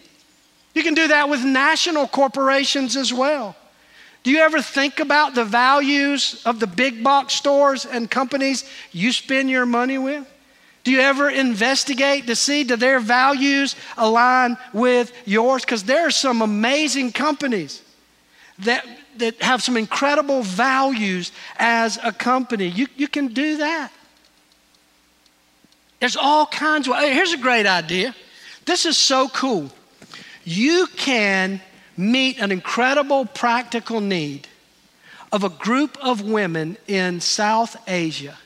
You 0.75 0.83
can 0.83 0.95
do 0.95 1.09
that 1.09 1.29
with 1.29 1.45
national 1.45 2.09
corporations 2.09 2.97
as 2.97 3.13
well. 3.13 3.55
Do 4.23 4.31
you 4.31 4.39
ever 4.39 4.63
think 4.63 5.01
about 5.01 5.35
the 5.35 5.45
values 5.45 6.43
of 6.45 6.61
the 6.61 6.67
big 6.67 7.05
box 7.05 7.35
stores 7.35 7.85
and 7.85 8.11
companies 8.11 8.69
you 8.93 9.13
spend 9.13 9.51
your 9.51 9.67
money 9.67 9.99
with? 9.99 10.27
Do 10.85 10.91
you 10.91 11.01
ever 11.01 11.29
investigate 11.29 12.27
to 12.29 12.37
see 12.37 12.65
do 12.65 12.77
their 12.77 13.01
values 13.01 13.77
align 13.97 14.57
with 14.73 15.13
yours? 15.27 15.65
Because 15.65 15.85
there 15.85 16.07
are 16.07 16.11
some 16.11 16.41
amazing 16.41 17.13
companies 17.13 17.83
that, 18.61 18.87
that 19.17 19.43
have 19.43 19.63
some 19.63 19.77
incredible 19.77 20.43
values 20.43 21.33
as 21.59 21.99
a 22.03 22.13
company. 22.13 22.69
You, 22.69 22.87
you 22.97 23.09
can 23.09 23.29
do 23.29 23.59
that. 23.59 23.93
There's 26.01 26.17
all 26.17 26.47
kinds 26.47 26.89
of, 26.89 26.97
here's 26.97 27.33
a 27.33 27.39
great 27.39 27.67
idea. 27.67 28.15
This 28.65 28.87
is 28.87 28.97
so 28.97 29.29
cool. 29.29 29.71
You 30.45 30.87
can 30.97 31.61
meet 31.97 32.39
an 32.39 32.53
incredible 32.53 33.27
practical 33.27 34.01
need 34.01 34.47
of 35.33 35.45
a 35.45 35.49
group 35.49 35.99
of 36.01 36.23
women 36.23 36.77
in 36.87 37.21
South 37.21 37.77
Asia 37.89 38.37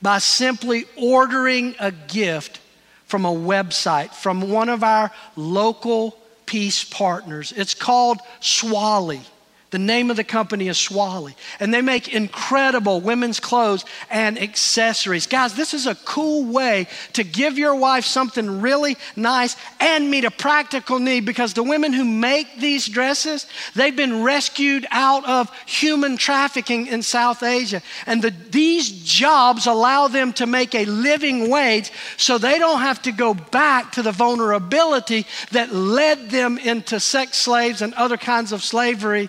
by 0.00 0.18
simply 0.18 0.84
ordering 0.96 1.74
a 1.78 1.90
gift 1.90 2.60
from 3.06 3.24
a 3.24 3.32
website 3.32 4.12
from 4.12 4.50
one 4.50 4.68
of 4.68 4.84
our 4.84 5.10
local 5.34 6.16
peace 6.46 6.84
partners. 6.84 7.52
It's 7.56 7.74
called 7.74 8.18
Swahlee. 8.40 9.24
The 9.70 9.78
name 9.78 10.10
of 10.10 10.16
the 10.16 10.24
company 10.24 10.68
is 10.68 10.78
Swahlee. 10.78 11.34
And 11.60 11.74
they 11.74 11.82
make 11.82 12.14
incredible 12.14 13.02
women's 13.02 13.38
clothes 13.38 13.84
and 14.08 14.40
accessories. 14.40 15.26
Guys, 15.26 15.52
this 15.54 15.74
is 15.74 15.86
a 15.86 15.94
cool 15.94 16.50
way 16.50 16.86
to 17.12 17.22
give 17.22 17.58
your 17.58 17.74
wife 17.74 18.06
something 18.06 18.62
really 18.62 18.96
nice 19.14 19.56
and 19.78 20.10
meet 20.10 20.24
a 20.24 20.30
practical 20.30 20.98
need 20.98 21.26
because 21.26 21.52
the 21.52 21.62
women 21.62 21.92
who 21.92 22.06
make 22.06 22.58
these 22.58 22.86
dresses, 22.88 23.46
they've 23.74 23.94
been 23.94 24.22
rescued 24.22 24.86
out 24.90 25.28
of 25.28 25.54
human 25.66 26.16
trafficking 26.16 26.86
in 26.86 27.02
South 27.02 27.42
Asia. 27.42 27.82
And 28.06 28.22
the, 28.22 28.30
these 28.30 28.90
jobs 29.04 29.66
allow 29.66 30.08
them 30.08 30.32
to 30.34 30.46
make 30.46 30.74
a 30.74 30.86
living 30.86 31.50
wage 31.50 31.92
so 32.16 32.38
they 32.38 32.58
don't 32.58 32.80
have 32.80 33.02
to 33.02 33.12
go 33.12 33.34
back 33.34 33.92
to 33.92 34.02
the 34.02 34.12
vulnerability 34.12 35.26
that 35.50 35.74
led 35.74 36.30
them 36.30 36.56
into 36.56 36.98
sex 36.98 37.36
slaves 37.36 37.82
and 37.82 37.92
other 37.92 38.16
kinds 38.16 38.52
of 38.52 38.64
slavery 38.64 39.28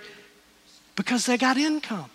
because 1.00 1.26
they 1.26 1.38
got 1.38 1.56
income. 1.56 2.10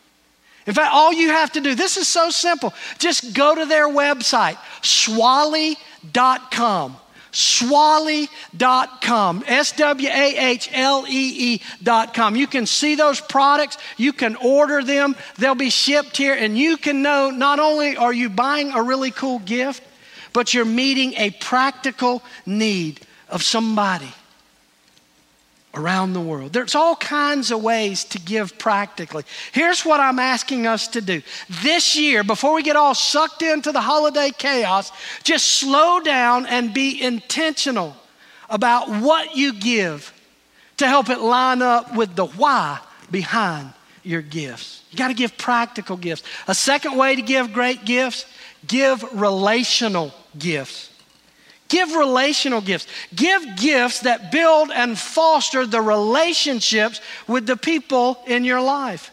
In 0.66 0.74
fact, 0.74 0.92
all 0.92 1.10
you 1.10 1.30
have 1.30 1.50
to 1.52 1.60
do, 1.62 1.74
this 1.74 1.96
is 1.96 2.06
so 2.06 2.28
simple. 2.28 2.74
Just 2.98 3.32
go 3.32 3.54
to 3.54 3.64
their 3.64 3.88
website, 3.88 4.58
swahlee.com. 4.82 6.98
Swahlee.com, 7.32 9.44
S 9.48 9.72
W 9.72 10.08
A 10.08 10.36
H 10.36 10.68
L 10.72 11.04
E 11.08 11.54
E.com. 11.54 12.36
You 12.36 12.46
can 12.46 12.66
see 12.66 12.94
those 12.94 13.20
products, 13.20 13.76
you 13.96 14.12
can 14.12 14.36
order 14.36 14.84
them, 14.84 15.16
they'll 15.38 15.56
be 15.56 15.70
shipped 15.70 16.16
here, 16.16 16.34
and 16.34 16.56
you 16.56 16.76
can 16.76 17.02
know 17.02 17.30
not 17.30 17.58
only 17.58 17.96
are 17.96 18.12
you 18.12 18.28
buying 18.28 18.70
a 18.70 18.82
really 18.82 19.10
cool 19.10 19.40
gift, 19.40 19.82
but 20.32 20.54
you're 20.54 20.64
meeting 20.64 21.14
a 21.14 21.30
practical 21.30 22.22
need 22.46 23.00
of 23.30 23.42
somebody 23.42 24.12
around 25.74 26.12
the 26.12 26.20
world. 26.20 26.52
There's 26.52 26.74
all 26.74 26.96
kinds 26.96 27.50
of 27.50 27.62
ways 27.62 28.04
to 28.04 28.18
give 28.18 28.58
practically. 28.58 29.24
Here's 29.52 29.84
what 29.84 30.00
I'm 30.00 30.18
asking 30.18 30.66
us 30.66 30.88
to 30.88 31.00
do. 31.00 31.22
This 31.62 31.96
year, 31.96 32.24
before 32.24 32.54
we 32.54 32.62
get 32.62 32.76
all 32.76 32.94
sucked 32.94 33.42
into 33.42 33.72
the 33.72 33.80
holiday 33.80 34.30
chaos, 34.30 34.92
just 35.22 35.46
slow 35.46 36.00
down 36.00 36.46
and 36.46 36.72
be 36.72 37.02
intentional 37.02 37.96
about 38.48 38.88
what 38.88 39.36
you 39.36 39.52
give 39.52 40.12
to 40.76 40.86
help 40.86 41.08
it 41.08 41.20
line 41.20 41.62
up 41.62 41.94
with 41.96 42.14
the 42.14 42.26
why 42.26 42.78
behind 43.10 43.72
your 44.02 44.22
gifts. 44.22 44.82
You 44.90 44.98
got 44.98 45.08
to 45.08 45.14
give 45.14 45.36
practical 45.36 45.96
gifts. 45.96 46.22
A 46.46 46.54
second 46.54 46.96
way 46.96 47.16
to 47.16 47.22
give 47.22 47.52
great 47.52 47.84
gifts, 47.84 48.26
give 48.66 49.02
relational 49.18 50.14
gifts. 50.38 50.90
Give 51.74 51.96
relational 51.96 52.60
gifts. 52.60 52.86
Give 53.16 53.56
gifts 53.56 54.02
that 54.02 54.30
build 54.30 54.70
and 54.70 54.96
foster 54.96 55.66
the 55.66 55.80
relationships 55.80 57.00
with 57.26 57.48
the 57.48 57.56
people 57.56 58.22
in 58.28 58.44
your 58.44 58.60
life. 58.60 59.10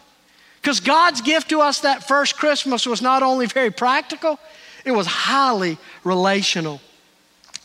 Because 0.61 0.79
God's 0.79 1.21
gift 1.21 1.49
to 1.49 1.61
us 1.61 1.79
that 1.79 2.07
first 2.07 2.37
Christmas 2.37 2.85
was 2.85 3.01
not 3.01 3.23
only 3.23 3.47
very 3.47 3.71
practical, 3.71 4.37
it 4.85 4.91
was 4.91 5.07
highly 5.07 5.79
relational. 6.03 6.79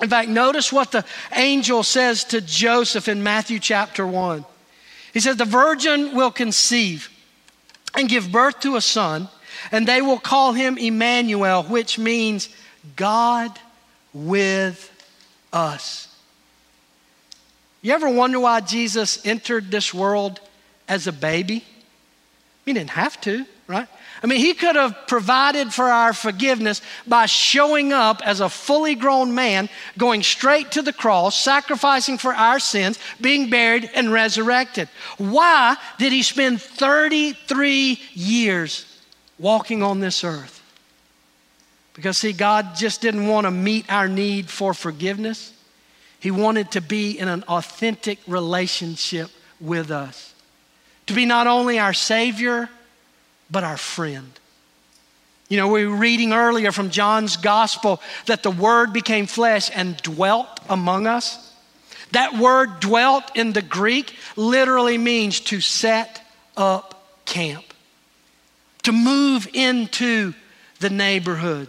In 0.00 0.08
fact, 0.08 0.30
notice 0.30 0.72
what 0.72 0.92
the 0.92 1.04
angel 1.34 1.82
says 1.82 2.24
to 2.24 2.40
Joseph 2.40 3.06
in 3.06 3.22
Matthew 3.22 3.58
chapter 3.58 4.06
1. 4.06 4.46
He 5.12 5.20
says, 5.20 5.36
The 5.36 5.44
virgin 5.44 6.16
will 6.16 6.30
conceive 6.30 7.10
and 7.94 8.08
give 8.08 8.32
birth 8.32 8.60
to 8.60 8.76
a 8.76 8.80
son, 8.80 9.28
and 9.70 9.86
they 9.86 10.00
will 10.00 10.18
call 10.18 10.54
him 10.54 10.78
Emmanuel, 10.78 11.64
which 11.64 11.98
means 11.98 12.48
God 12.96 13.60
with 14.24 14.90
us. 15.52 16.08
You 17.82 17.92
ever 17.92 18.08
wonder 18.08 18.40
why 18.40 18.60
Jesus 18.60 19.24
entered 19.26 19.70
this 19.70 19.92
world 19.92 20.40
as 20.88 21.06
a 21.06 21.12
baby? 21.12 21.64
He 22.64 22.72
didn't 22.72 22.90
have 22.90 23.20
to, 23.22 23.44
right? 23.66 23.86
I 24.22 24.26
mean, 24.26 24.40
he 24.40 24.54
could 24.54 24.74
have 24.74 25.06
provided 25.06 25.72
for 25.72 25.84
our 25.84 26.12
forgiveness 26.12 26.80
by 27.06 27.26
showing 27.26 27.92
up 27.92 28.22
as 28.26 28.40
a 28.40 28.48
fully 28.48 28.94
grown 28.94 29.34
man, 29.34 29.68
going 29.98 30.22
straight 30.22 30.72
to 30.72 30.82
the 30.82 30.92
cross, 30.92 31.38
sacrificing 31.38 32.16
for 32.16 32.34
our 32.34 32.58
sins, 32.58 32.98
being 33.20 33.50
buried, 33.50 33.90
and 33.94 34.10
resurrected. 34.10 34.88
Why 35.18 35.76
did 35.98 36.12
he 36.12 36.22
spend 36.22 36.62
33 36.62 38.00
years 38.14 38.86
walking 39.38 39.82
on 39.82 40.00
this 40.00 40.24
earth? 40.24 40.55
Because, 41.96 42.18
see, 42.18 42.32
God 42.32 42.76
just 42.76 43.00
didn't 43.00 43.26
want 43.26 43.46
to 43.46 43.50
meet 43.50 43.90
our 43.90 44.06
need 44.06 44.48
for 44.48 44.74
forgiveness. 44.74 45.52
He 46.20 46.30
wanted 46.30 46.70
to 46.72 46.80
be 46.80 47.18
in 47.18 47.26
an 47.26 47.42
authentic 47.44 48.18
relationship 48.26 49.30
with 49.60 49.90
us, 49.90 50.34
to 51.06 51.14
be 51.14 51.24
not 51.24 51.46
only 51.46 51.78
our 51.78 51.94
Savior, 51.94 52.68
but 53.50 53.64
our 53.64 53.78
friend. 53.78 54.30
You 55.48 55.56
know, 55.56 55.68
we 55.68 55.86
were 55.86 55.96
reading 55.96 56.32
earlier 56.32 56.70
from 56.70 56.90
John's 56.90 57.36
gospel 57.36 58.02
that 58.26 58.42
the 58.42 58.50
Word 58.50 58.92
became 58.92 59.26
flesh 59.26 59.70
and 59.74 59.96
dwelt 59.98 60.48
among 60.68 61.06
us. 61.06 61.54
That 62.12 62.34
word 62.34 62.80
dwelt 62.80 63.24
in 63.34 63.52
the 63.52 63.62
Greek 63.62 64.14
literally 64.36 64.98
means 64.98 65.40
to 65.40 65.60
set 65.60 66.20
up 66.56 67.24
camp, 67.24 67.64
to 68.84 68.92
move 68.92 69.48
into 69.52 70.34
the 70.78 70.90
neighborhood. 70.90 71.68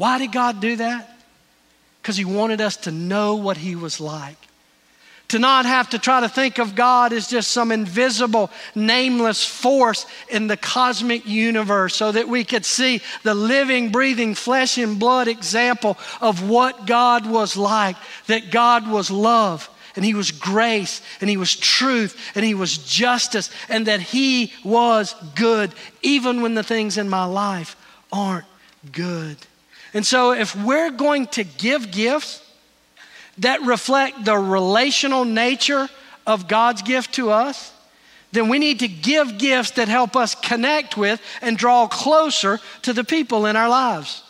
Why 0.00 0.16
did 0.16 0.32
God 0.32 0.60
do 0.62 0.76
that? 0.76 1.14
Because 2.00 2.16
He 2.16 2.24
wanted 2.24 2.62
us 2.62 2.78
to 2.78 2.90
know 2.90 3.34
what 3.34 3.58
He 3.58 3.76
was 3.76 4.00
like 4.00 4.38
to 5.28 5.38
not 5.38 5.64
have 5.64 5.90
to 5.90 5.98
try 5.98 6.20
to 6.20 6.28
think 6.28 6.58
of 6.58 6.74
God 6.74 7.12
as 7.12 7.28
just 7.28 7.50
some 7.50 7.70
invisible, 7.70 8.50
nameless 8.74 9.44
force 9.44 10.04
in 10.28 10.48
the 10.48 10.56
cosmic 10.56 11.26
universe, 11.26 11.94
so 11.94 12.10
that 12.10 12.28
we 12.28 12.42
could 12.42 12.64
see 12.64 13.00
the 13.22 13.34
living, 13.34 13.92
breathing, 13.92 14.34
flesh 14.34 14.76
and 14.76 14.98
blood 14.98 15.28
example 15.28 15.96
of 16.20 16.48
what 16.48 16.86
God 16.86 17.26
was 17.30 17.56
like, 17.56 17.96
that 18.26 18.50
God 18.50 18.88
was 18.88 19.10
love. 19.10 19.70
And 19.94 20.04
he 20.04 20.14
was 20.14 20.32
grace, 20.32 21.02
and 21.20 21.28
he 21.28 21.36
was 21.36 21.54
truth, 21.54 22.18
and 22.34 22.44
he 22.44 22.54
was 22.54 22.78
justice, 22.78 23.50
and 23.68 23.86
that 23.86 24.00
he 24.00 24.52
was 24.64 25.14
good, 25.36 25.72
even 26.02 26.42
when 26.42 26.54
the 26.54 26.64
things 26.64 26.98
in 26.98 27.08
my 27.08 27.24
life 27.24 27.76
aren't 28.12 28.46
good. 28.90 29.36
And 29.92 30.06
so, 30.06 30.32
if 30.32 30.54
we're 30.54 30.90
going 30.90 31.26
to 31.28 31.44
give 31.44 31.90
gifts, 31.90 32.42
that 33.38 33.62
reflect 33.62 34.24
the 34.24 34.36
relational 34.36 35.24
nature 35.24 35.88
of 36.26 36.46
God's 36.46 36.82
gift 36.82 37.14
to 37.14 37.30
us, 37.30 37.72
then 38.32 38.48
we 38.48 38.58
need 38.58 38.80
to 38.80 38.88
give 38.88 39.38
gifts 39.38 39.72
that 39.72 39.88
help 39.88 40.14
us 40.14 40.34
connect 40.34 40.96
with 40.96 41.20
and 41.42 41.56
draw 41.56 41.88
closer 41.88 42.60
to 42.82 42.92
the 42.92 43.02
people 43.02 43.46
in 43.46 43.56
our 43.56 43.68
lives. 43.68 44.22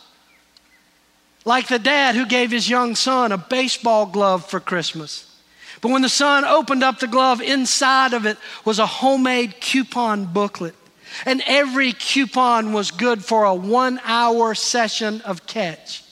Like 1.45 1.67
the 1.67 1.79
dad 1.79 2.15
who 2.15 2.25
gave 2.25 2.51
his 2.51 2.69
young 2.69 2.95
son 2.95 3.31
a 3.31 3.37
baseball 3.37 4.05
glove 4.05 4.45
for 4.45 4.59
Christmas. 4.59 5.27
But 5.81 5.91
when 5.91 6.01
the 6.01 6.09
son 6.09 6.45
opened 6.45 6.83
up 6.83 6.99
the 6.99 7.07
glove, 7.07 7.41
inside 7.41 8.13
of 8.13 8.25
it 8.25 8.37
was 8.63 8.79
a 8.79 8.85
homemade 8.85 9.59
coupon 9.59 10.25
booklet. 10.25 10.75
And 11.25 11.41
every 11.45 11.93
coupon 11.93 12.73
was 12.73 12.91
good 12.91 13.23
for 13.23 13.43
a 13.45 13.53
one 13.53 13.99
hour 14.03 14.55
session 14.55 15.21
of 15.21 15.45
catch 15.45 16.03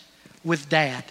with 0.43 0.69
dad. 0.69 1.03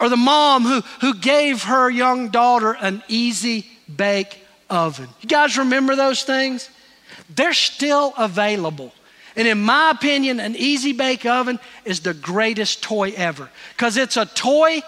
Or 0.00 0.08
the 0.08 0.16
mom 0.16 0.64
who, 0.64 0.80
who 1.00 1.14
gave 1.14 1.64
her 1.64 1.88
young 1.88 2.28
daughter 2.28 2.76
an 2.80 3.02
easy 3.08 3.66
bake 3.94 4.38
oven. 4.68 5.08
You 5.20 5.28
guys 5.28 5.56
remember 5.56 5.96
those 5.96 6.24
things? 6.24 6.68
They're 7.34 7.52
still 7.52 8.12
available. 8.18 8.92
And 9.36 9.48
in 9.48 9.60
my 9.60 9.90
opinion, 9.90 10.40
an 10.40 10.54
easy 10.56 10.92
bake 10.92 11.26
oven 11.26 11.58
is 11.84 12.00
the 12.00 12.14
greatest 12.14 12.82
toy 12.82 13.12
ever 13.16 13.48
because 13.76 13.96
it's 13.96 14.16
a 14.16 14.26
toy 14.26 14.82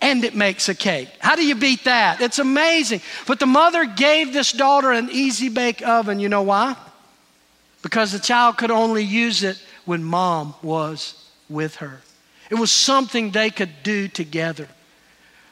and 0.00 0.24
it 0.24 0.34
makes 0.34 0.68
a 0.68 0.74
cake. 0.74 1.08
How 1.20 1.36
do 1.36 1.46
you 1.46 1.54
beat 1.54 1.84
that? 1.84 2.20
It's 2.20 2.40
amazing. 2.40 3.00
But 3.26 3.38
the 3.38 3.46
mother 3.46 3.84
gave 3.84 4.32
this 4.32 4.52
daughter 4.52 4.90
an 4.90 5.08
easy 5.10 5.48
bake 5.48 5.86
oven. 5.86 6.18
You 6.18 6.28
know 6.28 6.42
why? 6.42 6.76
Because 7.82 8.12
the 8.12 8.18
child 8.18 8.56
could 8.56 8.70
only 8.70 9.02
use 9.02 9.42
it 9.42 9.60
when 9.84 10.04
mom 10.04 10.54
was 10.62 11.28
with 11.48 11.76
her. 11.76 12.00
It 12.50 12.54
was 12.54 12.70
something 12.70 13.30
they 13.30 13.50
could 13.50 13.82
do 13.82 14.08
together. 14.08 14.68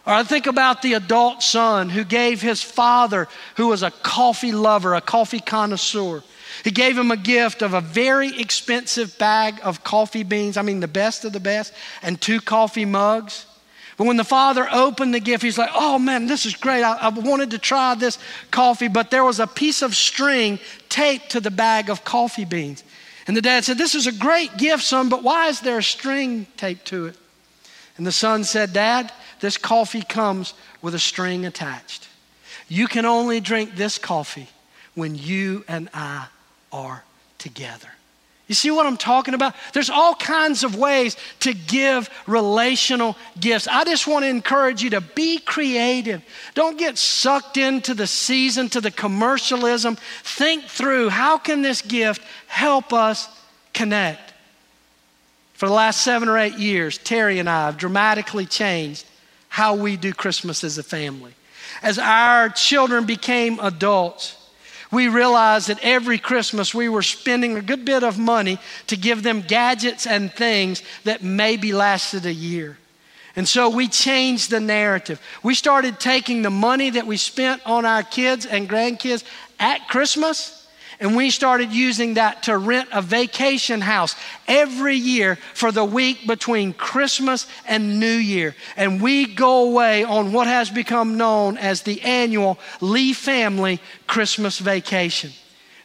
Or 0.06 0.14
I 0.14 0.22
think 0.22 0.46
about 0.46 0.82
the 0.82 0.94
adult 0.94 1.42
son 1.42 1.90
who 1.90 2.04
gave 2.04 2.40
his 2.40 2.62
father, 2.62 3.28
who 3.56 3.68
was 3.68 3.82
a 3.82 3.90
coffee 3.90 4.52
lover, 4.52 4.94
a 4.94 5.00
coffee 5.00 5.40
connoisseur, 5.40 6.22
he 6.64 6.70
gave 6.70 6.96
him 6.98 7.10
a 7.10 7.16
gift 7.16 7.62
of 7.62 7.74
a 7.74 7.80
very 7.80 8.38
expensive 8.38 9.16
bag 9.18 9.60
of 9.62 9.84
coffee 9.84 10.22
beans, 10.22 10.56
I 10.56 10.62
mean, 10.62 10.80
the 10.80 10.88
best 10.88 11.24
of 11.24 11.32
the 11.32 11.40
best, 11.40 11.72
and 12.02 12.20
two 12.20 12.40
coffee 12.40 12.84
mugs. 12.84 13.46
But 13.96 14.06
when 14.06 14.16
the 14.16 14.24
father 14.24 14.66
opened 14.70 15.12
the 15.12 15.20
gift, 15.20 15.42
he's 15.42 15.58
like, 15.58 15.70
oh 15.74 15.98
man, 15.98 16.26
this 16.26 16.46
is 16.46 16.56
great. 16.56 16.82
I, 16.82 16.96
I, 16.96 17.08
wanted 17.10 17.50
to 17.50 17.58
try 17.58 17.94
this 17.94 18.18
coffee, 18.50 18.88
but 18.88 19.10
there 19.10 19.24
was 19.24 19.40
a 19.40 19.46
piece 19.46 19.82
of 19.82 19.94
string 19.94 20.58
taped 20.90 21.30
to 21.30 21.40
the 21.40 21.50
bag 21.50 21.88
of 21.88 22.04
coffee 22.04 22.44
beans. 22.44 22.84
And 23.26 23.36
the 23.36 23.42
dad 23.42 23.64
said, 23.64 23.78
This 23.78 23.94
is 23.94 24.06
a 24.06 24.12
great 24.12 24.56
gift, 24.56 24.82
son, 24.82 25.08
but 25.08 25.22
why 25.22 25.48
is 25.48 25.60
there 25.60 25.78
a 25.78 25.82
string 25.82 26.46
taped 26.56 26.86
to 26.86 27.06
it? 27.06 27.16
And 27.96 28.06
the 28.06 28.12
son 28.12 28.44
said, 28.44 28.72
Dad, 28.72 29.12
this 29.40 29.56
coffee 29.56 30.02
comes 30.02 30.54
with 30.82 30.94
a 30.94 30.98
string 30.98 31.46
attached. 31.46 32.08
You 32.68 32.86
can 32.86 33.04
only 33.04 33.40
drink 33.40 33.74
this 33.74 33.98
coffee 33.98 34.48
when 34.94 35.14
you 35.14 35.64
and 35.68 35.88
I 35.94 36.26
are 36.72 37.04
together. 37.38 37.88
You 38.50 38.54
see 38.54 38.72
what 38.72 38.84
I'm 38.84 38.96
talking 38.96 39.34
about? 39.34 39.54
There's 39.74 39.90
all 39.90 40.16
kinds 40.16 40.64
of 40.64 40.74
ways 40.74 41.16
to 41.38 41.54
give 41.54 42.10
relational 42.26 43.16
gifts. 43.38 43.68
I 43.68 43.84
just 43.84 44.08
want 44.08 44.24
to 44.24 44.28
encourage 44.28 44.82
you 44.82 44.90
to 44.90 45.00
be 45.00 45.38
creative. 45.38 46.20
Don't 46.54 46.76
get 46.76 46.98
sucked 46.98 47.58
into 47.58 47.94
the 47.94 48.08
season, 48.08 48.68
to 48.70 48.80
the 48.80 48.90
commercialism. 48.90 49.94
Think 50.24 50.64
through 50.64 51.10
how 51.10 51.38
can 51.38 51.62
this 51.62 51.80
gift 51.80 52.22
help 52.48 52.92
us 52.92 53.28
connect? 53.72 54.34
For 55.52 55.68
the 55.68 55.72
last 55.72 56.02
seven 56.02 56.28
or 56.28 56.36
eight 56.36 56.58
years, 56.58 56.98
Terry 56.98 57.38
and 57.38 57.48
I 57.48 57.66
have 57.66 57.76
dramatically 57.76 58.46
changed 58.46 59.06
how 59.48 59.76
we 59.76 59.96
do 59.96 60.12
Christmas 60.12 60.64
as 60.64 60.76
a 60.76 60.82
family. 60.82 61.34
As 61.84 62.00
our 62.00 62.48
children 62.48 63.06
became 63.06 63.60
adults, 63.60 64.39
we 64.90 65.08
realized 65.08 65.68
that 65.68 65.78
every 65.82 66.18
Christmas 66.18 66.74
we 66.74 66.88
were 66.88 67.02
spending 67.02 67.56
a 67.56 67.62
good 67.62 67.84
bit 67.84 68.02
of 68.02 68.18
money 68.18 68.58
to 68.88 68.96
give 68.96 69.22
them 69.22 69.42
gadgets 69.42 70.06
and 70.06 70.32
things 70.32 70.82
that 71.04 71.22
maybe 71.22 71.72
lasted 71.72 72.26
a 72.26 72.32
year. 72.32 72.76
And 73.36 73.48
so 73.48 73.70
we 73.70 73.86
changed 73.86 74.50
the 74.50 74.60
narrative. 74.60 75.20
We 75.42 75.54
started 75.54 76.00
taking 76.00 76.42
the 76.42 76.50
money 76.50 76.90
that 76.90 77.06
we 77.06 77.16
spent 77.16 77.62
on 77.64 77.84
our 77.84 78.02
kids 78.02 78.44
and 78.44 78.68
grandkids 78.68 79.24
at 79.58 79.88
Christmas 79.88 80.59
and 81.00 81.16
we 81.16 81.30
started 81.30 81.72
using 81.72 82.14
that 82.14 82.42
to 82.42 82.58
rent 82.58 82.90
a 82.92 83.00
vacation 83.00 83.80
house 83.80 84.14
every 84.46 84.96
year 84.96 85.38
for 85.54 85.72
the 85.72 85.84
week 85.84 86.26
between 86.26 86.74
Christmas 86.74 87.46
and 87.66 87.98
New 87.98 88.06
Year. 88.06 88.54
And 88.76 89.00
we 89.00 89.24
go 89.24 89.70
away 89.70 90.04
on 90.04 90.32
what 90.32 90.46
has 90.46 90.68
become 90.68 91.16
known 91.16 91.56
as 91.56 91.82
the 91.82 92.02
annual 92.02 92.58
Lee 92.82 93.14
family 93.14 93.80
Christmas 94.06 94.58
vacation. 94.58 95.32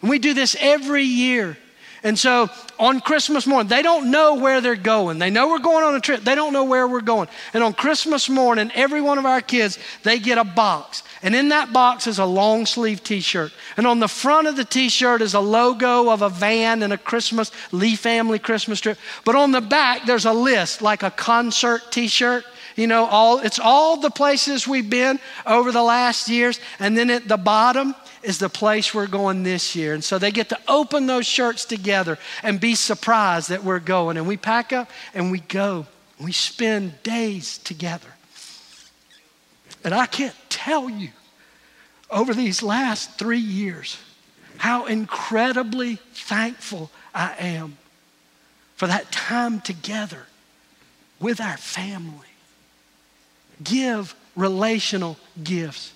And 0.01 0.10
we 0.10 0.19
do 0.19 0.34
this 0.34 0.58
every 0.60 1.04
year. 1.04 1.58
And 2.05 2.19
so 2.19 2.51
on 2.77 3.01
Christmas 3.01 3.47
morning, 3.47 3.67
they 3.67 3.81
don't 3.81 4.11
know 4.11 4.35
where 4.35 4.61
they're 4.61 4.75
going. 4.75 5.17
They 5.17 5.31
know 5.31 5.49
we're 5.49 5.57
going 5.57 5.83
on 5.83 5.95
a 5.95 5.99
trip. 5.99 6.23
They 6.23 6.35
don't 6.35 6.53
know 6.53 6.63
where 6.63 6.87
we're 6.87 7.01
going. 7.01 7.29
And 7.51 7.63
on 7.63 7.73
Christmas 7.73 8.29
morning, 8.29 8.71
every 8.75 9.01
one 9.01 9.17
of 9.17 9.25
our 9.25 9.41
kids, 9.41 9.79
they 10.03 10.19
get 10.19 10.37
a 10.37 10.43
box. 10.43 11.01
And 11.23 11.33
in 11.33 11.49
that 11.49 11.73
box 11.73 12.05
is 12.05 12.19
a 12.19 12.25
long 12.25 12.67
sleeve 12.67 13.03
t 13.03 13.21
shirt. 13.21 13.51
And 13.75 13.87
on 13.87 13.99
the 13.99 14.07
front 14.07 14.47
of 14.47 14.55
the 14.55 14.63
t 14.63 14.87
shirt 14.87 15.23
is 15.23 15.33
a 15.33 15.39
logo 15.39 16.11
of 16.11 16.21
a 16.21 16.29
van 16.29 16.83
and 16.83 16.93
a 16.93 16.97
Christmas, 16.99 17.49
Lee 17.71 17.95
family 17.95 18.37
Christmas 18.37 18.79
trip. 18.79 18.99
But 19.23 19.35
on 19.35 19.51
the 19.51 19.59
back, 19.59 20.05
there's 20.05 20.25
a 20.25 20.33
list, 20.33 20.83
like 20.83 21.01
a 21.01 21.09
concert 21.09 21.91
t 21.91 22.07
shirt. 22.07 22.45
You 22.75 22.88
know, 22.88 23.05
all, 23.05 23.39
it's 23.39 23.59
all 23.59 23.97
the 23.97 24.09
places 24.09 24.67
we've 24.67 24.89
been 24.89 25.19
over 25.45 25.71
the 25.71 25.81
last 25.81 26.27
years. 26.27 26.59
And 26.79 26.97
then 26.97 27.09
at 27.09 27.27
the 27.27 27.38
bottom, 27.38 27.95
is 28.25 28.39
the 28.39 28.49
place 28.49 28.93
we're 28.93 29.07
going 29.07 29.43
this 29.43 29.75
year. 29.75 29.93
And 29.93 30.03
so 30.03 30.17
they 30.17 30.31
get 30.31 30.49
to 30.49 30.59
open 30.67 31.05
those 31.05 31.25
shirts 31.25 31.63
together 31.63 32.17
and 32.43 32.59
be 32.59 32.75
surprised 32.75 33.49
that 33.49 33.63
we're 33.63 33.79
going. 33.79 34.17
And 34.17 34.27
we 34.27 34.35
pack 34.35 34.73
up 34.73 34.89
and 35.13 35.31
we 35.31 35.39
go. 35.39 35.85
We 36.19 36.31
spend 36.31 37.01
days 37.03 37.59
together. 37.59 38.07
And 39.83 39.93
I 39.93 40.07
can't 40.07 40.35
tell 40.49 40.89
you 40.89 41.09
over 42.09 42.33
these 42.33 42.63
last 42.63 43.17
three 43.19 43.38
years 43.38 43.97
how 44.57 44.85
incredibly 44.85 45.97
thankful 46.13 46.89
I 47.13 47.35
am 47.38 47.77
for 48.75 48.88
that 48.88 49.11
time 49.11 49.61
together 49.61 50.25
with 51.19 51.39
our 51.39 51.57
family. 51.57 52.27
Give 53.63 54.15
relational 54.35 55.17
gifts 55.43 55.93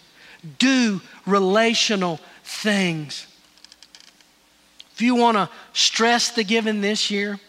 do 0.57 1.01
relational 1.25 2.19
things. 2.43 3.27
If 4.93 5.01
you 5.01 5.15
want 5.15 5.37
to 5.37 5.49
stress 5.73 6.31
the 6.31 6.43
giving 6.43 6.81
this 6.81 7.09
year, 7.09 7.39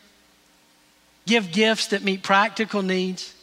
give 1.26 1.52
gifts 1.52 1.88
that 1.88 2.02
meet 2.02 2.22
practical 2.22 2.82
needs, 2.82 3.34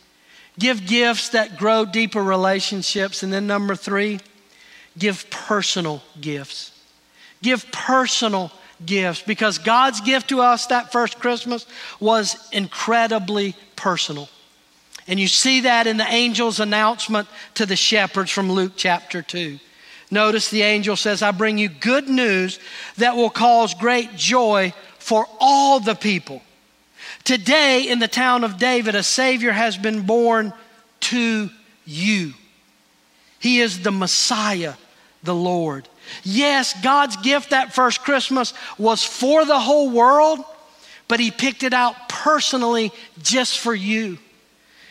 give 0.57 0.85
gifts 0.85 1.29
that 1.29 1.57
grow 1.57 1.85
deeper 1.85 2.23
relationships, 2.23 3.23
and 3.23 3.31
then 3.31 3.47
number 3.47 3.75
three, 3.75 4.19
give 4.97 5.29
personal 5.29 6.01
gifts. 6.19 6.71
Give 7.41 7.69
personal 7.71 8.51
gifts 8.85 9.21
because 9.21 9.57
God's 9.57 10.01
gift 10.01 10.29
to 10.29 10.41
us 10.41 10.67
that 10.67 10.91
first 10.91 11.19
Christmas 11.19 11.65
was 11.99 12.49
incredibly 12.51 13.55
personal. 13.75 14.29
And 15.07 15.19
you 15.19 15.27
see 15.27 15.61
that 15.61 15.87
in 15.87 15.97
the 15.97 16.07
angel's 16.07 16.59
announcement 16.59 17.27
to 17.55 17.65
the 17.65 17.75
shepherds 17.75 18.29
from 18.29 18.51
Luke 18.51 18.73
chapter 18.75 19.21
2. 19.21 19.59
Notice 20.11 20.49
the 20.49 20.61
angel 20.61 20.95
says, 20.95 21.21
I 21.21 21.31
bring 21.31 21.57
you 21.57 21.69
good 21.69 22.07
news 22.09 22.59
that 22.97 23.15
will 23.15 23.29
cause 23.29 23.73
great 23.73 24.15
joy 24.15 24.73
for 24.99 25.25
all 25.39 25.79
the 25.79 25.95
people. 25.95 26.41
Today, 27.23 27.87
in 27.87 27.99
the 27.99 28.07
town 28.07 28.43
of 28.43 28.57
David, 28.57 28.95
a 28.95 29.03
Savior 29.03 29.51
has 29.51 29.77
been 29.77 30.01
born 30.01 30.53
to 31.01 31.49
you. 31.85 32.33
He 33.39 33.59
is 33.59 33.81
the 33.81 33.91
Messiah, 33.91 34.73
the 35.23 35.35
Lord. 35.35 35.87
Yes, 36.23 36.73
God's 36.81 37.17
gift 37.17 37.51
that 37.51 37.73
first 37.73 38.01
Christmas 38.01 38.53
was 38.77 39.03
for 39.03 39.45
the 39.45 39.59
whole 39.59 39.89
world, 39.89 40.39
but 41.07 41.19
He 41.19 41.31
picked 41.31 41.63
it 41.63 41.73
out 41.73 42.09
personally 42.09 42.91
just 43.21 43.59
for 43.59 43.75
you. 43.75 44.17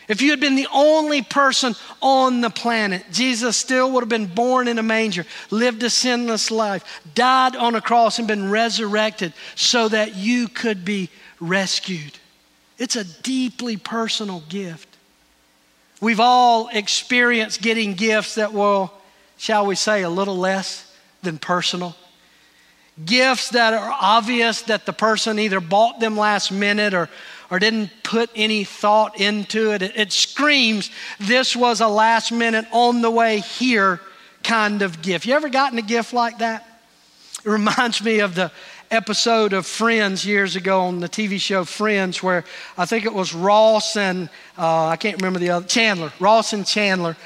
If 0.07 0.21
you 0.21 0.29
had 0.29 0.39
been 0.39 0.55
the 0.55 0.69
only 0.71 1.21
person 1.21 1.75
on 2.01 2.39
the 2.39 2.49
planet, 2.49 3.03
Jesus 3.11 3.57
still 3.57 3.91
would 3.91 4.01
have 4.01 4.09
been 4.09 4.27
born 4.27 4.67
in 4.69 4.79
a 4.79 4.83
manger, 4.83 5.25
lived 5.51 5.83
a 5.83 5.89
sinless 5.89 6.49
life, 6.49 7.01
died 7.13 7.55
on 7.55 7.75
a 7.75 7.81
cross, 7.81 8.17
and 8.17 8.27
been 8.27 8.49
resurrected 8.49 9.33
so 9.55 9.89
that 9.89 10.15
you 10.15 10.47
could 10.47 10.85
be 10.85 11.09
rescued. 11.41 12.17
It's 12.77 12.95
a 12.95 13.03
deeply 13.03 13.75
personal 13.75 14.43
gift. 14.47 14.87
We've 15.99 16.19
all 16.19 16.69
experienced 16.71 17.61
getting 17.61 17.93
gifts 17.95 18.35
that 18.35 18.53
were, 18.53 18.89
shall 19.37 19.65
we 19.65 19.75
say, 19.75 20.03
a 20.03 20.09
little 20.09 20.37
less 20.37 20.93
than 21.21 21.37
personal. 21.37 21.95
Gifts 23.03 23.49
that 23.49 23.73
are 23.73 23.95
obvious 23.99 24.61
that 24.63 24.85
the 24.85 24.93
person 24.93 25.37
either 25.37 25.59
bought 25.59 25.99
them 25.99 26.15
last 26.15 26.51
minute 26.51 26.93
or 26.93 27.09
or 27.49 27.59
didn't 27.59 27.91
put 28.03 28.29
any 28.35 28.63
thought 28.63 29.19
into 29.19 29.71
it. 29.71 29.81
it. 29.81 29.95
It 29.95 30.11
screams 30.11 30.91
this 31.19 31.55
was 31.55 31.81
a 31.81 31.87
last 31.87 32.31
minute, 32.31 32.65
on 32.71 33.01
the 33.01 33.11
way 33.11 33.39
here 33.39 34.01
kind 34.43 34.81
of 34.81 35.01
gift. 35.01 35.25
You 35.25 35.33
ever 35.33 35.49
gotten 35.49 35.77
a 35.77 35.83
gift 35.83 36.13
like 36.13 36.39
that? 36.39 36.65
It 37.43 37.49
reminds 37.49 38.03
me 38.03 38.19
of 38.19 38.35
the 38.35 38.51
episode 38.89 39.53
of 39.53 39.65
Friends 39.65 40.25
years 40.25 40.55
ago 40.55 40.81
on 40.81 40.99
the 40.99 41.09
TV 41.09 41.39
show 41.39 41.65
Friends, 41.65 42.23
where 42.23 42.45
I 42.77 42.85
think 42.85 43.05
it 43.05 43.13
was 43.13 43.33
Ross 43.33 43.97
and 43.97 44.29
uh, 44.57 44.87
I 44.87 44.95
can't 44.95 45.17
remember 45.17 45.39
the 45.39 45.49
other 45.49 45.67
Chandler, 45.67 46.11
Ross 46.19 46.53
and 46.53 46.65
Chandler. 46.65 47.17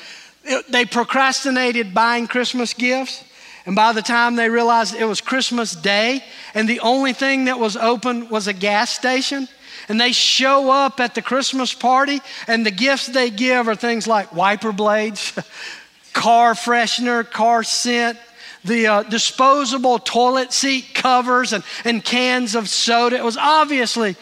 It, 0.44 0.72
they 0.72 0.86
procrastinated 0.86 1.94
buying 1.94 2.28
Christmas 2.28 2.74
gifts. 2.74 3.24
And 3.66 3.76
by 3.76 3.94
the 3.94 4.02
time 4.02 4.36
they 4.36 4.50
realized 4.50 4.96
it 4.96 5.06
was 5.06 5.22
Christmas 5.22 5.76
Day 5.76 6.24
and 6.54 6.68
the 6.68 6.80
only 6.80 7.14
thing 7.14 7.46
that 7.46 7.60
was 7.60 7.78
open 7.78 8.30
was 8.30 8.48
a 8.48 8.54
gas 8.54 8.92
station, 8.92 9.48
and 9.88 10.00
they 10.00 10.12
show 10.12 10.70
up 10.70 11.00
at 11.00 11.16
the 11.16 11.22
Christmas 11.22 11.74
party, 11.74 12.22
and 12.48 12.66
the 12.66 12.72
gifts 12.72 13.08
they 13.08 13.30
give 13.30 13.68
are 13.68 13.76
things 13.76 14.08
like 14.08 14.34
wiper 14.34 14.72
blades, 14.72 15.38
car 16.14 16.54
freshener, 16.54 17.30
car 17.30 17.64
scent, 17.64 18.18
the 18.64 18.88
uh, 18.88 19.04
disposable 19.04 20.00
toilet 20.00 20.54
seat 20.54 20.94
covers, 20.94 21.54
and, 21.54 21.64
and 21.84 22.04
cans 22.04 22.56
of 22.56 22.70
soda. 22.70 23.18
It 23.18 23.24
was 23.24 23.38
obviously 23.38 24.16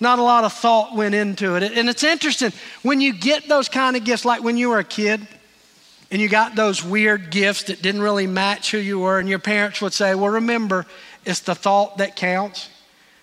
not 0.00 0.18
a 0.18 0.22
lot 0.22 0.44
of 0.44 0.52
thought 0.52 0.94
went 0.94 1.14
into 1.14 1.56
it. 1.56 1.62
And 1.62 1.88
it's 1.88 2.04
interesting 2.04 2.52
when 2.82 3.00
you 3.00 3.12
get 3.12 3.48
those 3.48 3.68
kind 3.68 3.96
of 3.96 4.04
gifts, 4.04 4.24
like 4.24 4.42
when 4.42 4.56
you 4.56 4.70
were 4.70 4.78
a 4.78 4.84
kid 4.84 5.26
and 6.10 6.22
you 6.22 6.28
got 6.28 6.54
those 6.54 6.84
weird 6.84 7.30
gifts 7.30 7.64
that 7.64 7.82
didn't 7.82 8.02
really 8.02 8.26
match 8.26 8.70
who 8.70 8.78
you 8.78 9.00
were, 9.00 9.18
and 9.18 9.28
your 9.28 9.38
parents 9.38 9.80
would 9.82 9.92
say, 9.92 10.14
Well, 10.14 10.30
remember, 10.30 10.86
it's 11.24 11.40
the 11.40 11.54
thought 11.54 11.98
that 11.98 12.16
counts. 12.16 12.68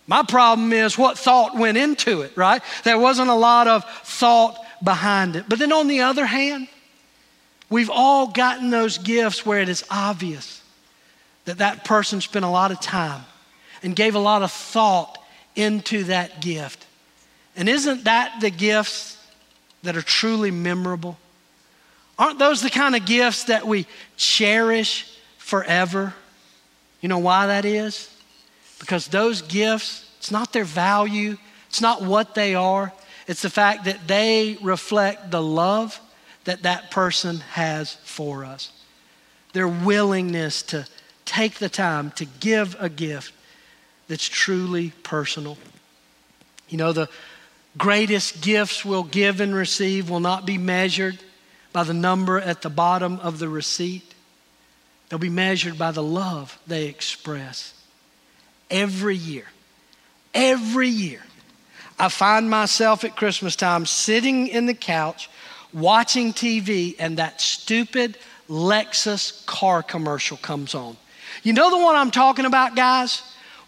My 0.05 0.23
problem 0.23 0.73
is 0.73 0.97
what 0.97 1.17
thought 1.17 1.55
went 1.55 1.77
into 1.77 2.21
it, 2.21 2.35
right? 2.35 2.61
There 2.83 2.99
wasn't 2.99 3.29
a 3.29 3.35
lot 3.35 3.67
of 3.67 3.85
thought 4.03 4.57
behind 4.83 5.37
it. 5.37 5.45
But 5.47 5.59
then 5.59 5.71
on 5.71 5.87
the 5.87 6.01
other 6.01 6.25
hand, 6.25 6.67
we've 7.69 7.89
all 7.89 8.27
gotten 8.27 8.69
those 8.69 8.97
gifts 8.97 9.45
where 9.45 9.61
it 9.61 9.69
is 9.69 9.85
obvious 9.89 10.61
that 11.45 11.59
that 11.59 11.85
person 11.85 12.19
spent 12.19 12.43
a 12.43 12.49
lot 12.49 12.71
of 12.71 12.81
time 12.81 13.23
and 13.81 13.95
gave 13.95 14.15
a 14.15 14.19
lot 14.19 14.43
of 14.43 14.51
thought 14.51 15.17
into 15.55 16.03
that 16.05 16.41
gift. 16.41 16.85
And 17.55 17.69
isn't 17.69 18.03
that 18.03 18.41
the 18.41 18.49
gifts 18.49 19.17
that 19.83 19.95
are 19.95 20.01
truly 20.01 20.51
memorable? 20.51 21.17
Aren't 22.17 22.39
those 22.39 22.61
the 22.61 22.69
kind 22.69 22.95
of 22.95 23.05
gifts 23.05 23.45
that 23.45 23.65
we 23.65 23.87
cherish 24.17 25.17
forever? 25.37 26.13
You 27.01 27.09
know 27.09 27.19
why 27.19 27.47
that 27.47 27.65
is? 27.65 28.09
Because 28.79 29.07
those 29.07 29.41
gifts, 29.41 30.09
it's 30.17 30.31
not 30.31 30.53
their 30.53 30.65
value, 30.65 31.37
it's 31.67 31.81
not 31.81 32.01
what 32.01 32.35
they 32.35 32.55
are, 32.55 32.93
it's 33.27 33.41
the 33.41 33.49
fact 33.49 33.85
that 33.85 34.07
they 34.07 34.57
reflect 34.61 35.31
the 35.31 35.41
love 35.41 35.99
that 36.43 36.63
that 36.63 36.91
person 36.91 37.37
has 37.51 37.95
for 38.03 38.43
us. 38.45 38.71
Their 39.53 39.67
willingness 39.67 40.61
to 40.63 40.85
take 41.25 41.55
the 41.55 41.69
time 41.69 42.11
to 42.11 42.25
give 42.25 42.75
a 42.79 42.89
gift 42.89 43.33
that's 44.07 44.27
truly 44.27 44.91
personal. 45.03 45.57
You 46.69 46.77
know, 46.77 46.91
the 46.91 47.09
greatest 47.77 48.41
gifts 48.41 48.83
we'll 48.83 49.03
give 49.03 49.39
and 49.39 49.55
receive 49.55 50.09
will 50.09 50.19
not 50.19 50.45
be 50.45 50.57
measured 50.57 51.17
by 51.73 51.83
the 51.83 51.93
number 51.93 52.39
at 52.39 52.61
the 52.61 52.69
bottom 52.69 53.19
of 53.19 53.39
the 53.39 53.49
receipt, 53.49 54.13
they'll 55.09 55.19
be 55.19 55.29
measured 55.29 55.77
by 55.77 55.91
the 55.91 56.03
love 56.03 56.57
they 56.67 56.85
express 56.85 57.73
every 58.69 59.15
year. 59.15 59.45
Every 60.33 60.87
year. 60.87 61.21
I 61.99 62.09
find 62.09 62.49
myself 62.49 63.03
at 63.03 63.15
Christmas 63.15 63.55
time 63.55 63.85
sitting 63.85 64.47
in 64.47 64.65
the 64.65 64.73
couch 64.73 65.29
watching 65.73 66.33
TV, 66.33 66.95
and 66.99 67.17
that 67.17 67.41
stupid 67.41 68.17
Lexus 68.49 69.45
car 69.45 69.81
commercial 69.83 70.37
comes 70.37 70.75
on. 70.75 70.97
You 71.43 71.53
know 71.53 71.69
the 71.69 71.83
one 71.83 71.95
I'm 71.95 72.11
talking 72.11 72.45
about, 72.45 72.75
guys? 72.75 73.21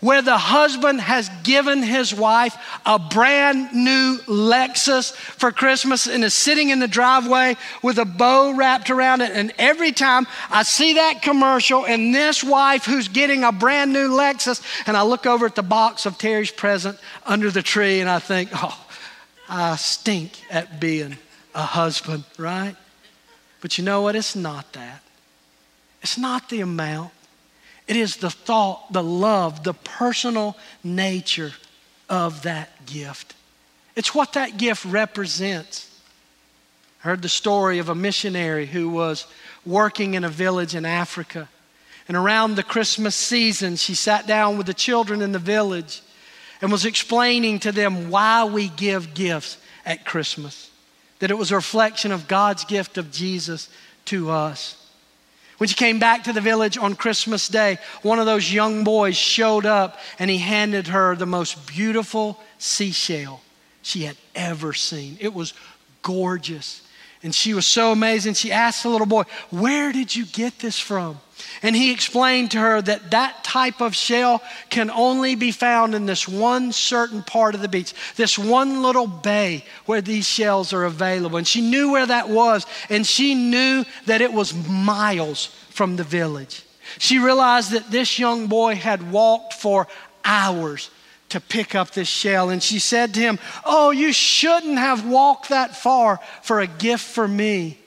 Where 0.05 0.21
the 0.21 0.37
husband 0.37 1.01
has 1.01 1.31
given 1.41 1.81
his 1.81 2.13
wife 2.13 2.55
a 2.85 2.99
brand 2.99 3.73
new 3.73 4.19
Lexus 4.27 5.11
for 5.11 5.51
Christmas 5.51 6.05
and 6.05 6.23
is 6.23 6.35
sitting 6.35 6.69
in 6.69 6.77
the 6.77 6.87
driveway 6.87 7.57
with 7.81 7.97
a 7.97 8.05
bow 8.05 8.53
wrapped 8.55 8.91
around 8.91 9.21
it. 9.21 9.31
And 9.31 9.51
every 9.57 9.91
time 9.91 10.27
I 10.51 10.61
see 10.61 10.93
that 10.93 11.23
commercial 11.23 11.87
and 11.87 12.13
this 12.13 12.43
wife 12.43 12.85
who's 12.85 13.07
getting 13.07 13.43
a 13.43 13.51
brand 13.51 13.93
new 13.93 14.09
Lexus, 14.09 14.61
and 14.85 14.95
I 14.95 15.01
look 15.01 15.25
over 15.25 15.47
at 15.47 15.55
the 15.55 15.63
box 15.63 16.05
of 16.05 16.19
Terry's 16.19 16.51
present 16.51 16.99
under 17.25 17.49
the 17.49 17.63
tree 17.63 17.99
and 17.99 18.07
I 18.07 18.19
think, 18.19 18.51
oh, 18.53 18.85
I 19.49 19.75
stink 19.75 20.39
at 20.51 20.79
being 20.79 21.17
a 21.55 21.63
husband, 21.63 22.25
right? 22.37 22.75
But 23.59 23.79
you 23.79 23.83
know 23.83 24.03
what? 24.03 24.15
It's 24.15 24.35
not 24.35 24.71
that. 24.73 25.01
It's 26.03 26.19
not 26.19 26.47
the 26.49 26.61
amount. 26.61 27.09
It 27.87 27.95
is 27.95 28.17
the 28.17 28.29
thought, 28.29 28.91
the 28.91 29.03
love, 29.03 29.63
the 29.63 29.73
personal 29.73 30.57
nature 30.83 31.53
of 32.09 32.43
that 32.43 32.85
gift. 32.85 33.35
It's 33.95 34.13
what 34.13 34.33
that 34.33 34.57
gift 34.57 34.85
represents. 34.85 35.91
I 37.03 37.09
heard 37.09 37.21
the 37.21 37.29
story 37.29 37.79
of 37.79 37.89
a 37.89 37.95
missionary 37.95 38.65
who 38.65 38.89
was 38.89 39.27
working 39.65 40.15
in 40.15 40.23
a 40.23 40.29
village 40.29 40.75
in 40.75 40.85
Africa. 40.85 41.47
And 42.07 42.17
around 42.17 42.55
the 42.55 42.63
Christmas 42.63 43.15
season, 43.15 43.75
she 43.75 43.95
sat 43.95 44.27
down 44.27 44.57
with 44.57 44.67
the 44.67 44.73
children 44.73 45.21
in 45.21 45.31
the 45.31 45.39
village 45.39 46.01
and 46.61 46.71
was 46.71 46.85
explaining 46.85 47.59
to 47.59 47.71
them 47.71 48.09
why 48.09 48.45
we 48.45 48.69
give 48.69 49.13
gifts 49.13 49.57
at 49.85 50.05
Christmas. 50.05 50.71
That 51.19 51.31
it 51.31 51.37
was 51.37 51.51
a 51.51 51.55
reflection 51.55 52.11
of 52.11 52.27
God's 52.27 52.65
gift 52.65 52.97
of 52.97 53.11
Jesus 53.11 53.69
to 54.05 54.29
us. 54.29 54.84
When 55.57 55.69
she 55.69 55.75
came 55.75 55.99
back 55.99 56.25
to 56.25 56.33
the 56.33 56.41
village 56.41 56.77
on 56.77 56.95
Christmas 56.95 57.47
Day, 57.47 57.77
one 58.01 58.19
of 58.19 58.25
those 58.25 58.51
young 58.51 58.83
boys 58.83 59.15
showed 59.15 59.65
up 59.65 59.99
and 60.19 60.29
he 60.29 60.37
handed 60.37 60.87
her 60.87 61.15
the 61.15 61.25
most 61.25 61.65
beautiful 61.67 62.39
seashell 62.57 63.41
she 63.81 64.03
had 64.03 64.17
ever 64.35 64.73
seen. 64.73 65.17
It 65.21 65.33
was 65.33 65.53
gorgeous. 66.01 66.81
And 67.25 67.33
she 67.33 67.55
was 67.55 67.65
so 67.65 67.91
amazing. 67.91 68.35
She 68.35 68.51
asked 68.51 68.83
the 68.83 68.89
little 68.89 69.07
boy, 69.07 69.23
Where 69.49 69.91
did 69.91 70.15
you 70.15 70.27
get 70.27 70.59
this 70.59 70.77
from? 70.77 71.19
And 71.63 71.75
he 71.75 71.91
explained 71.91 72.51
to 72.51 72.59
her 72.59 72.83
that 72.83 73.09
that 73.09 73.43
type 73.43 73.81
of 73.81 73.95
shell 73.95 74.43
can 74.69 74.91
only 74.91 75.33
be 75.33 75.49
found 75.49 75.95
in 75.95 76.05
this 76.05 76.27
one 76.27 76.71
certain 76.71 77.23
part 77.23 77.55
of 77.55 77.61
the 77.61 77.67
beach, 77.67 77.95
this 78.15 78.38
one 78.38 78.83
little 78.83 79.07
bay 79.07 79.65
where 79.88 80.01
these 80.01 80.27
shells 80.27 80.71
are 80.71 80.83
available. 80.83 81.38
And 81.38 81.47
she 81.47 81.61
knew 81.61 81.91
where 81.91 82.05
that 82.05 82.29
was, 82.29 82.67
and 82.89 83.07
she 83.07 83.33
knew 83.33 83.85
that 84.05 84.21
it 84.21 84.31
was 84.31 84.53
miles 84.53 85.47
from 85.71 85.95
the 85.95 86.03
village. 86.03 86.63
She 86.99 87.17
realized 87.17 87.71
that 87.71 87.89
this 87.89 88.19
young 88.19 88.45
boy 88.45 88.75
had 88.75 89.11
walked 89.11 89.53
for 89.55 89.88
hours 90.23 90.91
to 91.29 91.39
pick 91.39 91.75
up 91.75 91.91
this 91.91 92.07
shell. 92.07 92.49
And 92.49 92.61
she 92.61 92.79
said 92.79 93.13
to 93.13 93.19
him, 93.19 93.39
Oh, 93.65 93.91
you 93.91 94.13
shouldn't 94.13 94.77
have 94.77 95.07
walked 95.07 95.49
that 95.49 95.75
far 95.75 96.19
for 96.41 96.59
a 96.59 96.67
gift 96.67 97.03
for 97.03 97.27
me. 97.27 97.77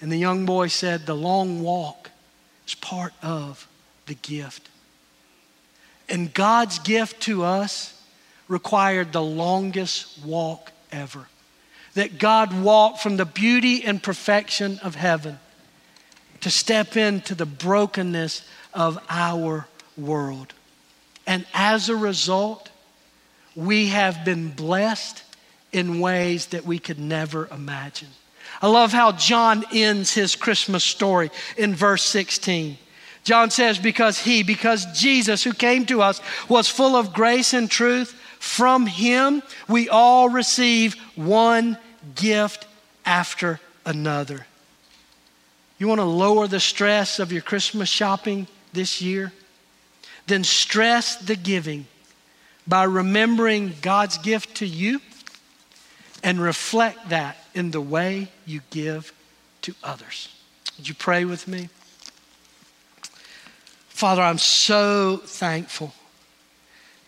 And 0.00 0.12
the 0.12 0.16
young 0.16 0.44
boy 0.46 0.68
said, 0.68 1.06
The 1.06 1.16
long 1.16 1.62
walk 1.62 2.10
is 2.66 2.74
part 2.74 3.14
of 3.22 3.66
the 4.06 4.14
gift. 4.14 4.68
And 6.08 6.32
God's 6.34 6.78
gift 6.80 7.22
to 7.22 7.44
us 7.44 7.98
required 8.48 9.12
the 9.12 9.22
longest 9.22 10.22
walk 10.24 10.70
ever. 10.92 11.26
that 11.94 12.18
God 12.18 12.62
walked 12.62 13.00
from 13.00 13.16
the 13.16 13.24
beauty 13.24 13.84
and 13.84 14.02
perfection 14.02 14.80
of 14.80 14.96
heaven 14.96 15.38
to 16.40 16.50
step 16.50 16.96
into 16.96 17.34
the 17.34 17.46
brokenness 17.46 18.46
of 18.74 18.98
our 19.08 19.66
world. 19.96 20.52
And 21.26 21.46
as 21.54 21.88
a 21.88 21.96
result, 21.96 22.68
we 23.56 23.88
have 23.88 24.24
been 24.24 24.50
blessed 24.50 25.22
in 25.72 26.00
ways 26.00 26.46
that 26.46 26.64
we 26.64 26.78
could 26.78 26.98
never 26.98 27.48
imagine. 27.48 28.08
I 28.62 28.68
love 28.68 28.92
how 28.92 29.12
John 29.12 29.64
ends 29.72 30.14
his 30.14 30.36
Christmas 30.36 30.84
story 30.84 31.30
in 31.56 31.74
verse 31.74 32.02
16. 32.04 32.78
John 33.24 33.50
says, 33.50 33.78
Because 33.78 34.18
he, 34.18 34.42
because 34.42 34.86
Jesus, 34.98 35.42
who 35.42 35.52
came 35.52 35.86
to 35.86 36.02
us, 36.02 36.20
was 36.48 36.68
full 36.68 36.94
of 36.94 37.12
grace 37.12 37.54
and 37.54 37.70
truth, 37.70 38.12
from 38.38 38.86
him 38.86 39.42
we 39.68 39.88
all 39.88 40.28
receive 40.28 40.94
one 41.16 41.78
gift 42.14 42.66
after 43.04 43.60
another. 43.84 44.46
You 45.78 45.88
want 45.88 46.00
to 46.00 46.04
lower 46.04 46.46
the 46.46 46.60
stress 46.60 47.18
of 47.18 47.32
your 47.32 47.42
Christmas 47.42 47.88
shopping 47.88 48.46
this 48.72 49.02
year? 49.02 49.32
Then 50.26 50.44
stress 50.44 51.16
the 51.16 51.36
giving 51.36 51.86
by 52.66 52.84
remembering 52.84 53.74
God's 53.82 54.18
gift 54.18 54.56
to 54.56 54.66
you 54.66 55.00
and 56.22 56.40
reflect 56.40 57.10
that 57.10 57.36
in 57.54 57.70
the 57.70 57.80
way 57.80 58.28
you 58.46 58.60
give 58.70 59.12
to 59.62 59.74
others. 59.82 60.28
Would 60.76 60.88
you 60.88 60.94
pray 60.94 61.24
with 61.24 61.46
me? 61.46 61.68
Father, 63.88 64.22
I'm 64.22 64.38
so 64.38 65.18
thankful 65.18 65.92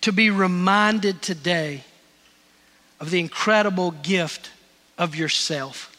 to 0.02 0.12
be 0.12 0.30
reminded 0.30 1.20
today 1.20 1.82
of 3.00 3.10
the 3.10 3.18
incredible 3.18 3.90
gift 3.90 4.50
of 4.96 5.16
yourself. 5.16 5.92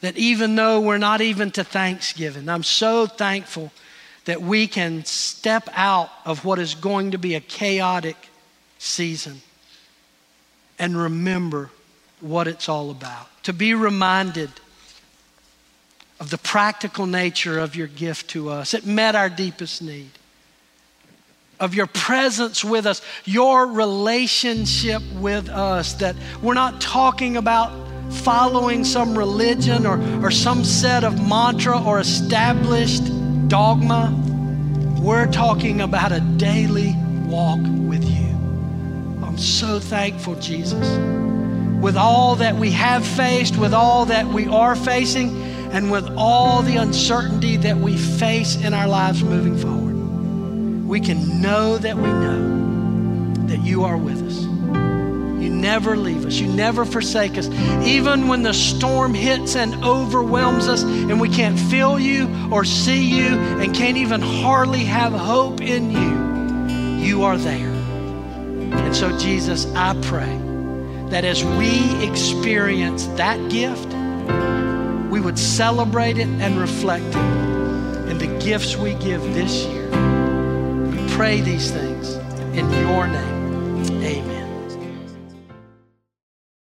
That 0.00 0.16
even 0.16 0.54
though 0.54 0.80
we're 0.80 0.98
not 0.98 1.20
even 1.20 1.50
to 1.52 1.64
Thanksgiving, 1.64 2.48
I'm 2.48 2.62
so 2.62 3.06
thankful 3.06 3.72
that 4.28 4.42
we 4.42 4.66
can 4.66 5.02
step 5.06 5.70
out 5.72 6.10
of 6.26 6.44
what 6.44 6.58
is 6.58 6.74
going 6.74 7.12
to 7.12 7.18
be 7.18 7.34
a 7.34 7.40
chaotic 7.40 8.28
season 8.76 9.40
and 10.78 10.94
remember 10.94 11.70
what 12.20 12.46
it's 12.46 12.68
all 12.68 12.90
about. 12.90 13.26
To 13.44 13.54
be 13.54 13.72
reminded 13.72 14.50
of 16.20 16.28
the 16.28 16.36
practical 16.36 17.06
nature 17.06 17.58
of 17.58 17.74
your 17.74 17.86
gift 17.86 18.28
to 18.32 18.50
us. 18.50 18.74
It 18.74 18.84
met 18.84 19.14
our 19.14 19.30
deepest 19.30 19.80
need. 19.80 20.10
Of 21.58 21.74
your 21.74 21.86
presence 21.86 22.62
with 22.62 22.84
us, 22.84 23.00
your 23.24 23.66
relationship 23.66 25.00
with 25.14 25.48
us, 25.48 25.94
that 25.94 26.16
we're 26.42 26.52
not 26.52 26.82
talking 26.82 27.38
about 27.38 27.72
following 28.12 28.84
some 28.84 29.16
religion 29.16 29.86
or, 29.86 29.98
or 30.22 30.30
some 30.30 30.64
set 30.64 31.02
of 31.02 31.26
mantra 31.26 31.82
or 31.82 31.98
established 31.98 33.04
dogma. 33.48 34.14
We're 35.00 35.30
talking 35.30 35.80
about 35.80 36.12
a 36.12 36.20
daily 36.20 36.94
walk 37.26 37.60
with 37.62 38.04
you. 38.04 38.26
I'm 39.24 39.38
so 39.38 39.80
thankful, 39.80 40.34
Jesus. 40.36 40.86
With 41.82 41.96
all 41.96 42.36
that 42.36 42.56
we 42.56 42.70
have 42.72 43.06
faced, 43.06 43.56
with 43.56 43.72
all 43.72 44.04
that 44.06 44.26
we 44.26 44.46
are 44.48 44.76
facing, 44.76 45.42
and 45.70 45.90
with 45.90 46.08
all 46.16 46.62
the 46.62 46.76
uncertainty 46.76 47.56
that 47.58 47.76
we 47.76 47.96
face 47.96 48.56
in 48.56 48.74
our 48.74 48.88
lives 48.88 49.22
moving 49.22 49.56
forward, 49.56 50.88
we 50.88 51.00
can 51.00 51.40
know 51.40 51.78
that 51.78 51.96
we 51.96 52.08
know 52.08 53.34
that 53.46 53.60
you 53.60 53.84
are 53.84 53.96
with 53.96 54.22
us. 54.22 54.47
Never 55.68 55.98
leave 55.98 56.24
us. 56.24 56.36
You 56.36 56.48
never 56.48 56.86
forsake 56.86 57.36
us. 57.36 57.46
Even 57.86 58.26
when 58.26 58.42
the 58.42 58.54
storm 58.54 59.12
hits 59.12 59.54
and 59.54 59.84
overwhelms 59.84 60.66
us 60.66 60.82
and 60.82 61.20
we 61.20 61.28
can't 61.28 61.60
feel 61.60 62.00
you 62.00 62.48
or 62.50 62.64
see 62.64 63.04
you 63.04 63.38
and 63.38 63.74
can't 63.74 63.98
even 63.98 64.22
hardly 64.22 64.84
have 64.84 65.12
hope 65.12 65.60
in 65.60 65.90
you, 65.90 67.06
you 67.06 67.24
are 67.24 67.36
there. 67.36 67.68
And 67.68 68.96
so, 68.96 69.16
Jesus, 69.18 69.66
I 69.74 69.92
pray 70.04 70.38
that 71.10 71.26
as 71.26 71.44
we 71.44 72.02
experience 72.02 73.06
that 73.18 73.38
gift, 73.50 73.92
we 75.12 75.20
would 75.20 75.38
celebrate 75.38 76.16
it 76.16 76.28
and 76.28 76.58
reflect 76.58 77.04
it 77.04 78.10
in 78.10 78.16
the 78.16 78.38
gifts 78.42 78.74
we 78.74 78.94
give 78.94 79.22
this 79.34 79.66
year. 79.66 79.90
We 80.86 81.08
pray 81.14 81.42
these 81.42 81.70
things 81.70 82.14
in 82.56 82.70
your 82.70 83.06
name. 83.06 83.37